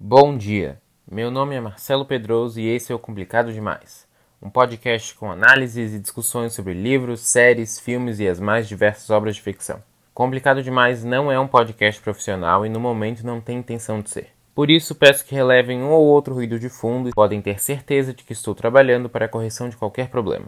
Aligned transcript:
Bom 0.00 0.38
dia, 0.38 0.80
meu 1.10 1.28
nome 1.28 1.56
é 1.56 1.60
Marcelo 1.60 2.04
Pedroso 2.04 2.60
e 2.60 2.68
esse 2.68 2.92
é 2.92 2.94
o 2.94 3.00
Complicado 3.00 3.52
Demais, 3.52 4.06
um 4.40 4.48
podcast 4.48 5.12
com 5.16 5.28
análises 5.28 5.92
e 5.92 5.98
discussões 5.98 6.52
sobre 6.52 6.72
livros, 6.72 7.18
séries, 7.18 7.80
filmes 7.80 8.20
e 8.20 8.28
as 8.28 8.38
mais 8.38 8.68
diversas 8.68 9.10
obras 9.10 9.34
de 9.34 9.42
ficção. 9.42 9.82
Complicado 10.14 10.62
Demais 10.62 11.02
não 11.02 11.32
é 11.32 11.40
um 11.40 11.48
podcast 11.48 12.00
profissional 12.00 12.64
e 12.64 12.68
no 12.68 12.78
momento 12.78 13.26
não 13.26 13.40
tem 13.40 13.58
intenção 13.58 14.00
de 14.00 14.10
ser. 14.10 14.28
Por 14.54 14.70
isso, 14.70 14.94
peço 14.94 15.24
que 15.24 15.34
relevem 15.34 15.82
um 15.82 15.90
ou 15.90 16.06
outro 16.06 16.32
ruído 16.32 16.60
de 16.60 16.68
fundo 16.68 17.08
e 17.08 17.12
podem 17.12 17.42
ter 17.42 17.60
certeza 17.60 18.14
de 18.14 18.22
que 18.22 18.32
estou 18.32 18.54
trabalhando 18.54 19.08
para 19.08 19.24
a 19.24 19.28
correção 19.28 19.68
de 19.68 19.76
qualquer 19.76 20.10
problema. 20.10 20.46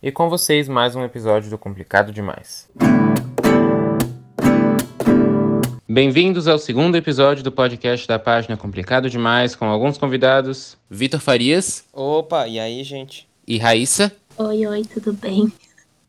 E 0.00 0.12
com 0.12 0.30
vocês, 0.30 0.68
mais 0.68 0.94
um 0.94 1.02
episódio 1.02 1.50
do 1.50 1.58
Complicado 1.58 2.12
Demais. 2.12 2.70
Bem-vindos 5.88 6.48
ao 6.48 6.58
segundo 6.58 6.96
episódio 6.96 7.44
do 7.44 7.52
podcast 7.52 8.08
da 8.08 8.18
página 8.18 8.56
Complicado 8.56 9.08
Demais, 9.08 9.54
com 9.54 9.66
alguns 9.66 9.96
convidados: 9.96 10.76
Vitor 10.90 11.20
Farias. 11.20 11.84
Opa, 11.92 12.48
e 12.48 12.58
aí, 12.58 12.82
gente? 12.82 13.28
E 13.46 13.56
Raíssa. 13.56 14.10
Oi, 14.36 14.66
oi, 14.66 14.82
tudo 14.82 15.12
bem? 15.12 15.52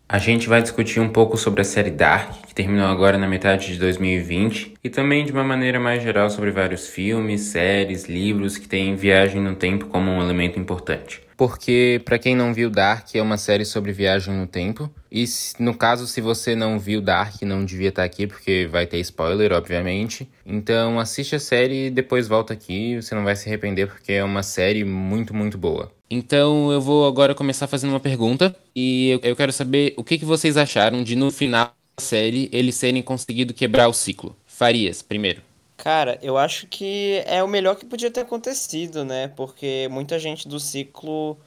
A 0.09 0.17
gente 0.17 0.49
vai 0.49 0.63
discutir 0.63 0.99
um 0.99 1.09
pouco 1.09 1.38
sobre 1.38 1.61
a 1.61 1.63
série 1.63 1.91
Dark, 1.91 2.47
que 2.47 2.55
terminou 2.55 2.88
agora 2.88 3.19
na 3.19 3.27
metade 3.27 3.67
de 3.67 3.77
2020, 3.77 4.73
e 4.83 4.89
também 4.89 5.23
de 5.23 5.31
uma 5.31 5.43
maneira 5.43 5.80
mais 5.80 6.02
geral 6.02 6.31
sobre 6.31 6.49
vários 6.49 6.88
filmes, 6.88 7.41
séries, 7.41 8.05
livros 8.05 8.57
que 8.57 8.67
têm 8.67 8.95
viagem 8.95 9.39
no 9.39 9.55
tempo 9.55 9.85
como 9.85 10.09
um 10.09 10.23
elemento 10.23 10.59
importante 10.59 11.27
porque 11.38 12.02
para 12.03 12.17
quem 12.17 12.35
não 12.35 12.52
viu 12.52 12.69
Dark 12.69 13.13
é 13.13 13.21
uma 13.21 13.38
série 13.38 13.63
sobre 13.63 13.91
viagem 13.91 14.33
no 14.33 14.47
tempo. 14.47 14.91
E 15.11 15.25
no 15.59 15.73
caso, 15.73 16.07
se 16.07 16.21
você 16.21 16.55
não 16.55 16.77
viu 16.79 17.02
Dark, 17.02 17.41
não 17.41 17.63
devia 17.63 17.89
estar 17.89 18.02
tá 18.02 18.05
aqui 18.05 18.27
porque 18.27 18.67
vai 18.67 18.85
ter 18.85 18.99
spoiler, 18.99 19.52
obviamente. 19.53 20.27
Então 20.45 20.99
assiste 20.99 21.35
a 21.35 21.39
série 21.39 21.88
e 21.88 21.89
depois 21.89 22.27
volta 22.27 22.53
aqui, 22.53 22.95
você 22.95 23.16
não 23.16 23.23
vai 23.23 23.35
se 23.35 23.47
arrepender 23.47 23.88
porque 23.88 24.13
é 24.13 24.23
uma 24.23 24.43
série 24.43 24.83
muito, 24.83 25.33
muito 25.33 25.57
boa. 25.57 25.91
Então 26.09 26.72
eu 26.72 26.80
vou 26.80 27.08
agora 27.08 27.35
começar 27.35 27.67
fazendo 27.67 27.91
uma 27.91 28.00
pergunta 28.00 28.55
e 28.75 29.19
eu 29.22 29.35
quero 29.35 29.52
saber 29.52 29.94
o 29.97 30.03
que, 30.03 30.17
que 30.17 30.25
vocês 30.25 30.55
acharam 30.55 31.03
de 31.03 31.16
no 31.16 31.31
final 31.31 31.73
da 31.97 32.03
série 32.03 32.50
eles 32.53 32.80
terem 32.80 33.02
conseguido 33.02 33.53
quebrar 33.53 33.88
o 33.88 33.94
ciclo. 33.94 34.35
Farias, 34.45 35.02
primeiro. 35.02 35.41
Cara, 35.78 36.17
eu 36.23 36.38
acho 36.38 36.66
que 36.67 37.22
é 37.28 37.44
o 37.44 37.47
melhor 37.47 37.75
que 37.75 37.85
podia 37.85 38.09
ter 38.09 38.22
acontecido, 38.22 39.05
né? 39.05 39.28
Porque 39.28 39.88
muita 39.91 40.17
gente 40.17 40.47
do 40.47 40.59
ciclo 40.59 41.38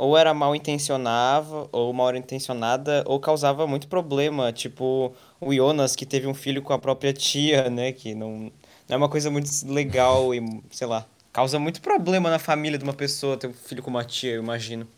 ou 0.00 0.16
era 0.16 0.32
mal 0.32 0.56
intencionava, 0.56 1.68
ou 1.70 1.92
mal 1.92 2.16
intencionada, 2.16 3.04
ou 3.06 3.20
causava 3.20 3.66
muito 3.66 3.86
problema. 3.86 4.50
Tipo, 4.50 5.12
o 5.38 5.52
Jonas, 5.54 5.94
que 5.94 6.06
teve 6.06 6.26
um 6.26 6.32
filho 6.32 6.62
com 6.62 6.72
a 6.72 6.78
própria 6.78 7.12
tia, 7.12 7.68
né? 7.68 7.92
Que 7.92 8.14
não, 8.14 8.50
não 8.88 8.94
é 8.94 8.96
uma 8.96 9.10
coisa 9.10 9.30
muito 9.30 9.50
legal 9.66 10.34
e, 10.34 10.40
sei 10.70 10.86
lá, 10.86 11.06
causa 11.30 11.58
muito 11.58 11.82
problema 11.82 12.30
na 12.30 12.38
família 12.38 12.78
de 12.78 12.84
uma 12.84 12.94
pessoa 12.94 13.36
ter 13.36 13.48
um 13.48 13.52
filho 13.52 13.82
com 13.82 13.90
uma 13.90 14.02
tia, 14.02 14.32
eu 14.32 14.42
imagino. 14.42 14.88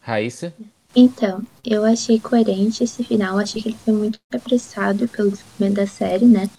Raíssa? 0.00 0.52
Então, 0.96 1.40
eu 1.64 1.84
achei 1.84 2.18
coerente 2.18 2.82
esse 2.82 3.04
final, 3.04 3.38
achei 3.38 3.62
que 3.62 3.68
ele 3.68 3.78
foi 3.84 3.94
muito 3.94 4.18
apressado 4.34 5.06
pelo 5.06 5.30
desenvolvimento 5.30 5.76
da 5.76 5.86
série, 5.86 6.26
né? 6.26 6.50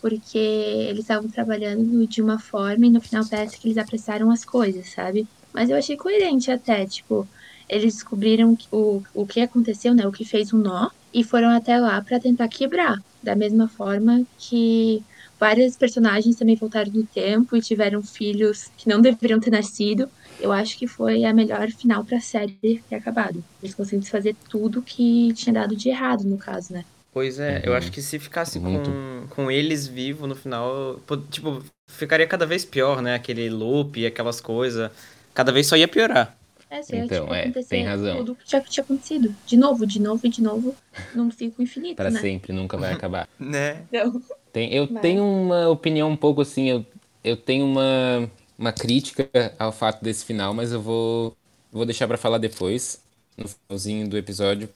porque 0.00 0.36
eles 0.36 1.02
estavam 1.02 1.28
trabalhando 1.28 2.06
de 2.08 2.20
uma 2.20 2.36
forma 2.36 2.86
e 2.86 2.90
no 2.90 3.00
final 3.00 3.24
parece 3.24 3.56
que 3.56 3.68
eles 3.68 3.78
apressaram 3.78 4.32
as 4.32 4.44
coisas, 4.44 4.88
sabe? 4.88 5.28
Mas 5.52 5.70
eu 5.70 5.76
achei 5.76 5.96
coerente 5.96 6.50
até, 6.50 6.84
tipo, 6.84 7.28
eles 7.72 7.94
descobriram 7.94 8.56
o, 8.70 9.02
o 9.14 9.26
que 9.26 9.40
aconteceu, 9.40 9.94
né? 9.94 10.06
O 10.06 10.12
que 10.12 10.26
fez 10.26 10.52
um 10.52 10.58
nó 10.58 10.90
e 11.12 11.24
foram 11.24 11.48
até 11.48 11.78
lá 11.78 12.02
para 12.02 12.20
tentar 12.20 12.46
quebrar. 12.48 13.02
Da 13.22 13.34
mesma 13.34 13.66
forma 13.66 14.24
que 14.38 15.02
vários 15.40 15.74
personagens 15.74 16.36
também 16.36 16.54
voltaram 16.54 16.92
no 16.92 17.04
tempo 17.04 17.56
e 17.56 17.62
tiveram 17.62 18.02
filhos 18.02 18.70
que 18.76 18.88
não 18.88 19.00
deveriam 19.02 19.40
ter 19.40 19.50
nascido. 19.50 20.08
Eu 20.38 20.52
acho 20.52 20.76
que 20.76 20.86
foi 20.86 21.24
a 21.24 21.32
melhor 21.32 21.70
final 21.70 22.04
para 22.04 22.18
a 22.18 22.20
série 22.20 22.52
ter 22.88 22.94
acabado. 22.94 23.42
Eles 23.62 23.74
conseguiram 23.74 24.06
fazer 24.06 24.36
tudo 24.50 24.82
que 24.82 25.32
tinha 25.32 25.54
dado 25.54 25.74
de 25.74 25.88
errado, 25.88 26.24
no 26.24 26.36
caso, 26.36 26.74
né? 26.74 26.84
Pois 27.10 27.38
é, 27.38 27.56
uhum. 27.56 27.62
eu 27.64 27.74
acho 27.74 27.90
que 27.90 28.02
se 28.02 28.18
ficasse 28.18 28.58
com, 28.58 29.26
com 29.30 29.50
eles 29.50 29.86
vivos 29.86 30.28
no 30.28 30.34
final, 30.34 30.98
tipo, 31.30 31.62
ficaria 31.86 32.26
cada 32.26 32.44
vez 32.44 32.64
pior, 32.64 33.00
né? 33.00 33.14
Aquele 33.14 33.48
loop, 33.48 34.04
aquelas 34.04 34.40
coisas. 34.40 34.90
Cada 35.32 35.52
vez 35.52 35.66
só 35.66 35.76
ia 35.76 35.88
piorar. 35.88 36.36
É, 36.72 36.82
se 36.82 36.96
então, 36.96 37.26
tipo, 37.26 37.34
é, 37.34 37.50
tem 37.64 37.84
razão. 37.84 38.16
Tudo 38.18 38.34
que 38.34 38.50
já 38.50 38.60
tinha 38.60 38.82
acontecido. 38.82 39.34
De 39.46 39.56
novo, 39.56 39.86
de 39.86 40.00
novo 40.00 40.26
e 40.26 40.28
de 40.30 40.42
novo, 40.42 40.74
não 41.14 41.30
fica 41.30 41.62
infinito, 41.62 41.96
Para 41.96 42.10
né? 42.10 42.20
sempre, 42.20 42.52
nunca 42.52 42.76
vai 42.76 42.92
acabar. 42.94 43.28
né? 43.38 43.82
Não. 43.92 44.22
Tem, 44.52 44.72
eu 44.72 44.88
Mas... 44.90 45.02
tenho 45.02 45.24
uma 45.24 45.68
opinião 45.68 46.10
um 46.10 46.16
pouco 46.16 46.40
assim, 46.40 46.70
eu, 46.70 46.86
eu 47.22 47.36
tenho 47.36 47.64
uma, 47.66 48.30
uma 48.58 48.72
crítica 48.72 49.28
ao 49.58 49.72
fato 49.72 50.02
desse 50.02 50.24
final, 50.24 50.54
mas 50.54 50.72
eu 50.72 50.80
vou, 50.80 51.36
vou 51.70 51.84
deixar 51.84 52.08
para 52.08 52.16
falar 52.16 52.38
depois, 52.38 53.02
no 53.36 53.46
finalzinho 53.48 54.08
do 54.08 54.16
episódio. 54.16 54.68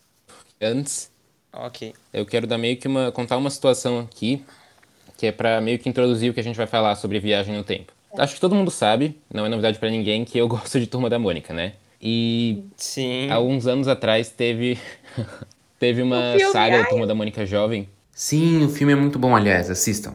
Antes, 0.60 1.10
Ok. 1.58 1.94
Eu 2.12 2.26
quero 2.26 2.46
dar 2.46 2.58
meio 2.58 2.76
que 2.76 2.86
uma 2.86 3.10
contar 3.10 3.36
uma 3.38 3.48
situação 3.48 4.00
aqui 4.00 4.44
que 5.16 5.26
é 5.26 5.32
para 5.32 5.60
meio 5.62 5.78
que 5.78 5.88
introduzir 5.88 6.30
o 6.30 6.34
que 6.34 6.40
a 6.40 6.42
gente 6.42 6.56
vai 6.56 6.66
falar 6.66 6.94
sobre 6.96 7.18
viagem 7.18 7.56
no 7.56 7.64
tempo. 7.64 7.92
É. 8.12 8.20
Acho 8.22 8.34
que 8.34 8.40
todo 8.40 8.54
mundo 8.54 8.70
sabe, 8.70 9.18
não 9.32 9.46
é 9.46 9.48
novidade 9.48 9.78
para 9.78 9.88
ninguém, 9.88 10.24
que 10.26 10.36
eu 10.36 10.46
gosto 10.48 10.78
de 10.78 10.86
Turma 10.86 11.08
da 11.08 11.18
Mônica, 11.18 11.54
né? 11.54 11.72
E 12.00 12.64
Sim. 12.76 13.30
alguns 13.30 13.66
anos 13.66 13.88
atrás 13.88 14.30
teve 14.30 14.78
teve 15.78 16.02
uma 16.02 16.34
saga 16.52 16.78
da 16.78 16.84
Turma 16.84 17.06
da 17.06 17.14
Mônica 17.14 17.44
jovem. 17.46 17.88
Sim, 18.12 18.64
o 18.64 18.68
filme 18.68 18.92
é 18.92 18.96
muito 18.96 19.18
bom, 19.18 19.36
aliás, 19.36 19.70
assistam. 19.70 20.14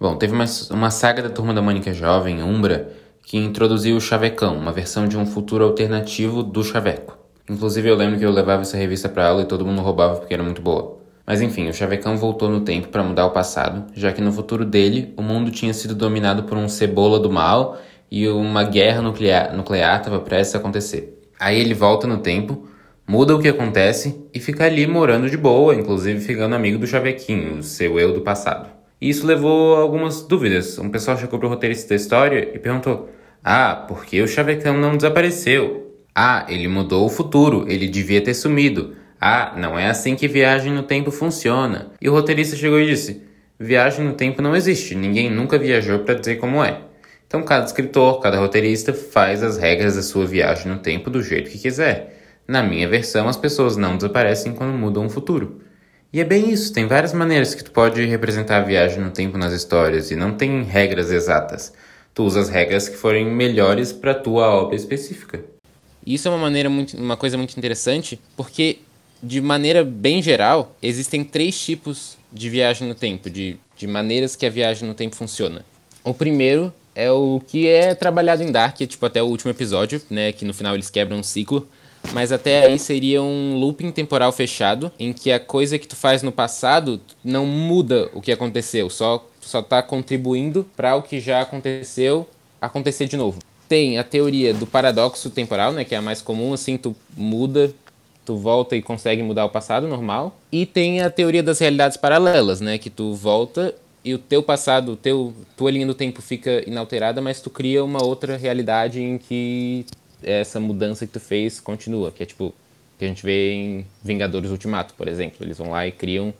Bom, 0.00 0.16
teve 0.16 0.32
uma, 0.32 0.44
uma 0.70 0.90
saga 0.90 1.22
da 1.22 1.30
Turma 1.30 1.52
da 1.52 1.62
Mônica 1.62 1.92
jovem, 1.92 2.42
Umbra, 2.42 2.92
que 3.22 3.36
introduziu 3.36 3.96
o 3.96 4.00
Chavecão, 4.00 4.56
uma 4.56 4.72
versão 4.72 5.06
de 5.06 5.16
um 5.16 5.26
futuro 5.26 5.64
alternativo 5.64 6.42
do 6.42 6.64
Chaveco. 6.64 7.18
Inclusive 7.48 7.88
eu 7.88 7.96
lembro 7.96 8.18
que 8.18 8.24
eu 8.24 8.30
levava 8.30 8.62
essa 8.62 8.76
revista 8.76 9.08
para 9.08 9.28
aula 9.28 9.42
e 9.42 9.46
todo 9.46 9.64
mundo 9.64 9.82
roubava 9.82 10.16
porque 10.16 10.34
era 10.34 10.42
muito 10.42 10.62
boa. 10.62 10.98
Mas 11.26 11.42
enfim, 11.42 11.68
o 11.68 11.74
Chavecão 11.74 12.16
voltou 12.16 12.48
no 12.48 12.60
tempo 12.60 12.88
para 12.88 13.02
mudar 13.02 13.26
o 13.26 13.30
passado, 13.30 13.84
já 13.94 14.12
que 14.12 14.20
no 14.20 14.32
futuro 14.32 14.64
dele 14.64 15.12
o 15.16 15.22
mundo 15.22 15.50
tinha 15.50 15.74
sido 15.74 15.94
dominado 15.94 16.44
por 16.44 16.56
um 16.56 16.68
cebola 16.68 17.20
do 17.20 17.30
mal 17.30 17.78
e 18.10 18.28
uma 18.28 18.64
guerra 18.64 19.02
nuclear 19.02 19.98
estava 19.98 20.20
prestes 20.20 20.54
a 20.54 20.58
acontecer. 20.58 21.18
Aí 21.38 21.60
ele 21.60 21.74
volta 21.74 22.06
no 22.06 22.18
tempo, 22.18 22.66
muda 23.06 23.34
o 23.34 23.38
que 23.38 23.48
acontece 23.48 24.24
e 24.34 24.40
fica 24.40 24.64
ali 24.64 24.86
morando 24.86 25.30
de 25.30 25.36
boa, 25.36 25.74
inclusive 25.74 26.20
ficando 26.20 26.54
amigo 26.54 26.78
do 26.78 26.86
Chavequinho, 26.86 27.62
seu 27.62 27.98
eu 27.98 28.12
do 28.12 28.22
passado. 28.22 28.68
E 29.00 29.08
isso 29.08 29.26
levou 29.26 29.76
a 29.76 29.80
algumas 29.80 30.22
dúvidas. 30.22 30.78
Um 30.78 30.90
pessoal 30.90 31.16
chegou 31.16 31.38
pro 31.38 31.48
roteirista 31.48 31.90
da 31.90 31.94
história 31.94 32.50
e 32.52 32.58
perguntou: 32.58 33.08
Ah, 33.44 33.84
por 33.86 34.04
que 34.04 34.20
o 34.20 34.26
Chavecão 34.26 34.76
não 34.76 34.96
desapareceu? 34.96 35.94
Ah, 36.14 36.44
ele 36.48 36.66
mudou 36.66 37.06
o 37.06 37.08
futuro, 37.08 37.64
ele 37.68 37.86
devia 37.86 38.20
ter 38.20 38.34
sumido. 38.34 38.96
Ah, 39.20 39.54
não 39.56 39.78
é 39.78 39.88
assim 39.88 40.16
que 40.16 40.26
viagem 40.26 40.72
no 40.72 40.82
tempo 40.82 41.12
funciona. 41.12 41.92
E 42.00 42.08
o 42.08 42.12
roteirista 42.12 42.56
chegou 42.56 42.80
e 42.80 42.86
disse: 42.86 43.22
Viagem 43.58 44.04
no 44.04 44.14
tempo 44.14 44.42
não 44.42 44.56
existe, 44.56 44.96
ninguém 44.96 45.30
nunca 45.30 45.58
viajou 45.58 46.00
para 46.00 46.14
dizer 46.14 46.36
como 46.36 46.62
é. 46.64 46.87
Então 47.28 47.42
cada 47.42 47.66
escritor, 47.66 48.20
cada 48.20 48.38
roteirista 48.38 48.94
faz 48.94 49.42
as 49.42 49.58
regras 49.58 49.96
da 49.96 50.02
sua 50.02 50.26
viagem 50.26 50.72
no 50.72 50.78
tempo 50.78 51.10
do 51.10 51.22
jeito 51.22 51.50
que 51.50 51.58
quiser. 51.58 52.40
Na 52.48 52.62
minha 52.62 52.88
versão, 52.88 53.28
as 53.28 53.36
pessoas 53.36 53.76
não 53.76 53.96
desaparecem 53.96 54.54
quando 54.54 54.76
mudam 54.76 55.04
o 55.04 55.10
futuro. 55.10 55.60
E 56.10 56.22
é 56.22 56.24
bem 56.24 56.50
isso, 56.50 56.72
tem 56.72 56.86
várias 56.86 57.12
maneiras 57.12 57.54
que 57.54 57.62
tu 57.62 57.70
pode 57.70 58.02
representar 58.06 58.56
a 58.56 58.64
viagem 58.64 59.04
no 59.04 59.10
tempo 59.10 59.36
nas 59.36 59.52
histórias 59.52 60.10
e 60.10 60.16
não 60.16 60.32
tem 60.32 60.62
regras 60.62 61.10
exatas. 61.10 61.74
Tu 62.14 62.24
usa 62.24 62.40
as 62.40 62.48
regras 62.48 62.88
que 62.88 62.96
forem 62.96 63.26
melhores 63.26 63.92
para 63.92 64.14
tua 64.14 64.48
obra 64.48 64.74
específica. 64.74 65.44
Isso 66.06 66.26
é 66.26 66.30
uma 66.30 66.38
maneira 66.38 66.70
muito, 66.70 66.96
uma 66.96 67.18
coisa 67.18 67.36
muito 67.36 67.54
interessante, 67.58 68.18
porque 68.34 68.78
de 69.22 69.40
maneira 69.42 69.84
bem 69.84 70.22
geral, 70.22 70.74
existem 70.82 71.22
três 71.22 71.60
tipos 71.60 72.16
de 72.32 72.48
viagem 72.48 72.88
no 72.88 72.94
tempo, 72.94 73.28
de, 73.28 73.58
de 73.76 73.86
maneiras 73.86 74.34
que 74.34 74.46
a 74.46 74.50
viagem 74.50 74.88
no 74.88 74.94
tempo 74.94 75.14
funciona. 75.14 75.62
O 76.02 76.14
primeiro 76.14 76.72
é 76.98 77.12
o 77.12 77.40
que 77.46 77.68
é 77.68 77.94
trabalhado 77.94 78.42
em 78.42 78.50
Dark, 78.50 78.76
tipo 78.76 79.06
até 79.06 79.22
o 79.22 79.26
último 79.26 79.52
episódio, 79.52 80.02
né, 80.10 80.32
que 80.32 80.44
no 80.44 80.52
final 80.52 80.74
eles 80.74 80.90
quebram 80.90 81.18
um 81.18 81.22
ciclo, 81.22 81.68
mas 82.12 82.32
até 82.32 82.66
aí 82.66 82.76
seria 82.76 83.22
um 83.22 83.56
looping 83.56 83.92
temporal 83.92 84.32
fechado, 84.32 84.90
em 84.98 85.12
que 85.12 85.30
a 85.30 85.38
coisa 85.38 85.78
que 85.78 85.86
tu 85.86 85.94
faz 85.94 86.24
no 86.24 86.32
passado 86.32 87.00
não 87.22 87.46
muda 87.46 88.10
o 88.12 88.20
que 88.20 88.32
aconteceu, 88.32 88.90
só 88.90 89.24
só 89.40 89.62
tá 89.62 89.82
contribuindo 89.82 90.66
para 90.76 90.94
o 90.96 91.02
que 91.02 91.20
já 91.20 91.40
aconteceu 91.40 92.28
acontecer 92.60 93.06
de 93.06 93.16
novo 93.16 93.38
tem 93.68 93.98
a 93.98 94.04
teoria 94.04 94.54
do 94.54 94.66
paradoxo 94.66 95.28
temporal, 95.30 95.72
né, 95.72 95.84
que 95.84 95.94
é 95.94 95.98
a 95.98 96.02
mais 96.02 96.22
comum, 96.22 96.54
assim, 96.54 96.78
tu 96.78 96.96
muda, 97.14 97.70
tu 98.24 98.34
volta 98.36 98.74
e 98.74 98.80
consegue 98.80 99.22
mudar 99.22 99.44
o 99.44 99.50
passado 99.50 99.86
normal. 99.86 100.34
E 100.50 100.64
tem 100.64 101.02
a 101.02 101.10
teoria 101.10 101.42
das 101.42 101.58
realidades 101.58 101.98
paralelas, 101.98 102.62
né, 102.62 102.78
que 102.78 102.88
tu 102.88 103.14
volta 103.14 103.74
e 104.04 104.14
o 104.14 104.18
teu 104.18 104.42
passado, 104.42 104.96
teu 104.96 105.34
tua 105.56 105.70
linha 105.70 105.86
do 105.86 105.94
tempo 105.94 106.22
fica 106.22 106.62
inalterada, 106.68 107.20
mas 107.20 107.40
tu 107.40 107.50
cria 107.50 107.84
uma 107.84 108.02
outra 108.02 108.36
realidade 108.36 109.02
em 109.02 109.18
que 109.18 109.84
essa 110.22 110.58
mudança 110.58 111.06
que 111.06 111.12
tu 111.12 111.20
fez 111.20 111.60
continua, 111.60 112.10
que 112.10 112.22
é 112.22 112.26
tipo 112.26 112.54
que 112.98 113.04
a 113.04 113.08
gente 113.08 113.22
vê 113.22 113.52
em 113.52 113.86
Vingadores 114.02 114.50
Ultimato, 114.50 114.92
por 114.94 115.06
exemplo, 115.06 115.36
eles 115.40 115.56
vão 115.56 115.70
lá 115.70 115.86
e 115.86 115.92
criam 115.92 116.34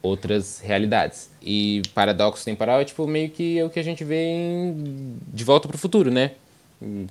outras 0.00 0.60
realidades. 0.60 1.30
E 1.42 1.82
paradoxo 1.92 2.44
temporal 2.44 2.80
é 2.80 2.84
tipo 2.84 3.06
meio 3.06 3.30
que 3.30 3.58
é 3.58 3.64
o 3.64 3.70
que 3.70 3.80
a 3.80 3.82
gente 3.82 4.04
vê 4.04 4.26
em 4.26 5.16
De 5.26 5.42
Volta 5.42 5.66
para 5.66 5.74
o 5.74 5.78
Futuro, 5.78 6.10
né? 6.10 6.32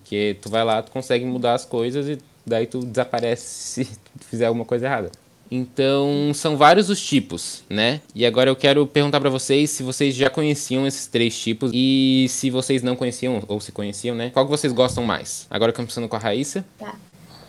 Que 0.06 0.38
tu 0.42 0.50
vai 0.50 0.64
lá, 0.64 0.82
tu 0.82 0.92
consegue 0.92 1.26
mudar 1.26 1.54
as 1.54 1.66
coisas 1.66 2.08
e 2.08 2.18
daí 2.46 2.66
tu 2.66 2.86
desaparece 2.86 3.44
se 3.84 3.86
tu 4.20 4.26
fizer 4.26 4.46
alguma 4.46 4.64
coisa 4.64 4.86
errada. 4.86 5.12
Então, 5.56 6.32
são 6.34 6.58
vários 6.58 6.90
os 6.90 7.00
tipos, 7.00 7.64
né? 7.70 8.02
E 8.16 8.26
agora 8.26 8.50
eu 8.50 8.56
quero 8.56 8.88
perguntar 8.88 9.22
para 9.22 9.30
vocês 9.30 9.70
se 9.70 9.84
vocês 9.84 10.16
já 10.16 10.28
conheciam 10.28 10.88
esses 10.88 11.06
três 11.06 11.38
tipos 11.38 11.70
e 11.72 12.26
se 12.28 12.50
vocês 12.50 12.82
não 12.82 12.96
conheciam 12.96 13.44
ou 13.48 13.62
se 13.62 13.72
conheciam, 13.72 14.16
né? 14.16 14.32
Qual 14.32 14.46
que 14.46 14.50
vocês 14.50 14.74
gostam 14.74 15.04
mais? 15.04 15.46
Agora 15.52 15.72
começando 15.72 16.10
com 16.10 16.16
a 16.16 16.20
Raíssa. 16.20 16.66
Tá. 16.80 16.96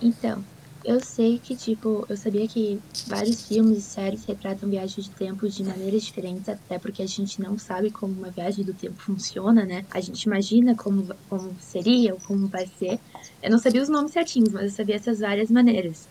Então, 0.03 0.45
eu 0.85 1.01
sei 1.01 1.39
que, 1.43 1.57
tipo, 1.57 2.05
eu 2.07 2.15
sabia 2.15 2.47
que 2.47 2.79
vários 3.07 3.49
filmes 3.49 3.79
e 3.79 3.81
séries 3.81 4.27
retratam 4.27 4.69
viagens 4.69 5.07
de 5.07 5.11
tempo 5.11 5.49
de 5.49 5.65
maneiras 5.65 6.03
diferentes, 6.03 6.47
até 6.47 6.79
porque 6.79 7.01
a 7.01 7.07
gente 7.07 7.41
não 7.41 7.57
sabe 7.57 7.91
como 7.91 8.13
uma 8.13 8.31
viagem 8.31 8.67
do 8.67 8.75
tempo 8.75 9.01
funciona, 9.01 9.65
né? 9.65 9.87
A 9.91 10.01
gente 10.03 10.25
imagina 10.25 10.75
como, 10.75 11.09
como 11.31 11.57
seria 11.59 12.13
ou 12.13 12.21
como 12.21 12.49
vai 12.49 12.67
ser. 12.79 13.01
Eu 13.43 13.51
não 13.51 13.59
sabia 13.59 13.81
os 13.81 13.89
nomes 13.89 14.13
certinhos, 14.13 14.51
mas 14.51 14.65
eu 14.65 14.71
sabia 14.71 14.97
essas 14.97 15.21
várias 15.21 15.51
maneiras. 15.51 16.07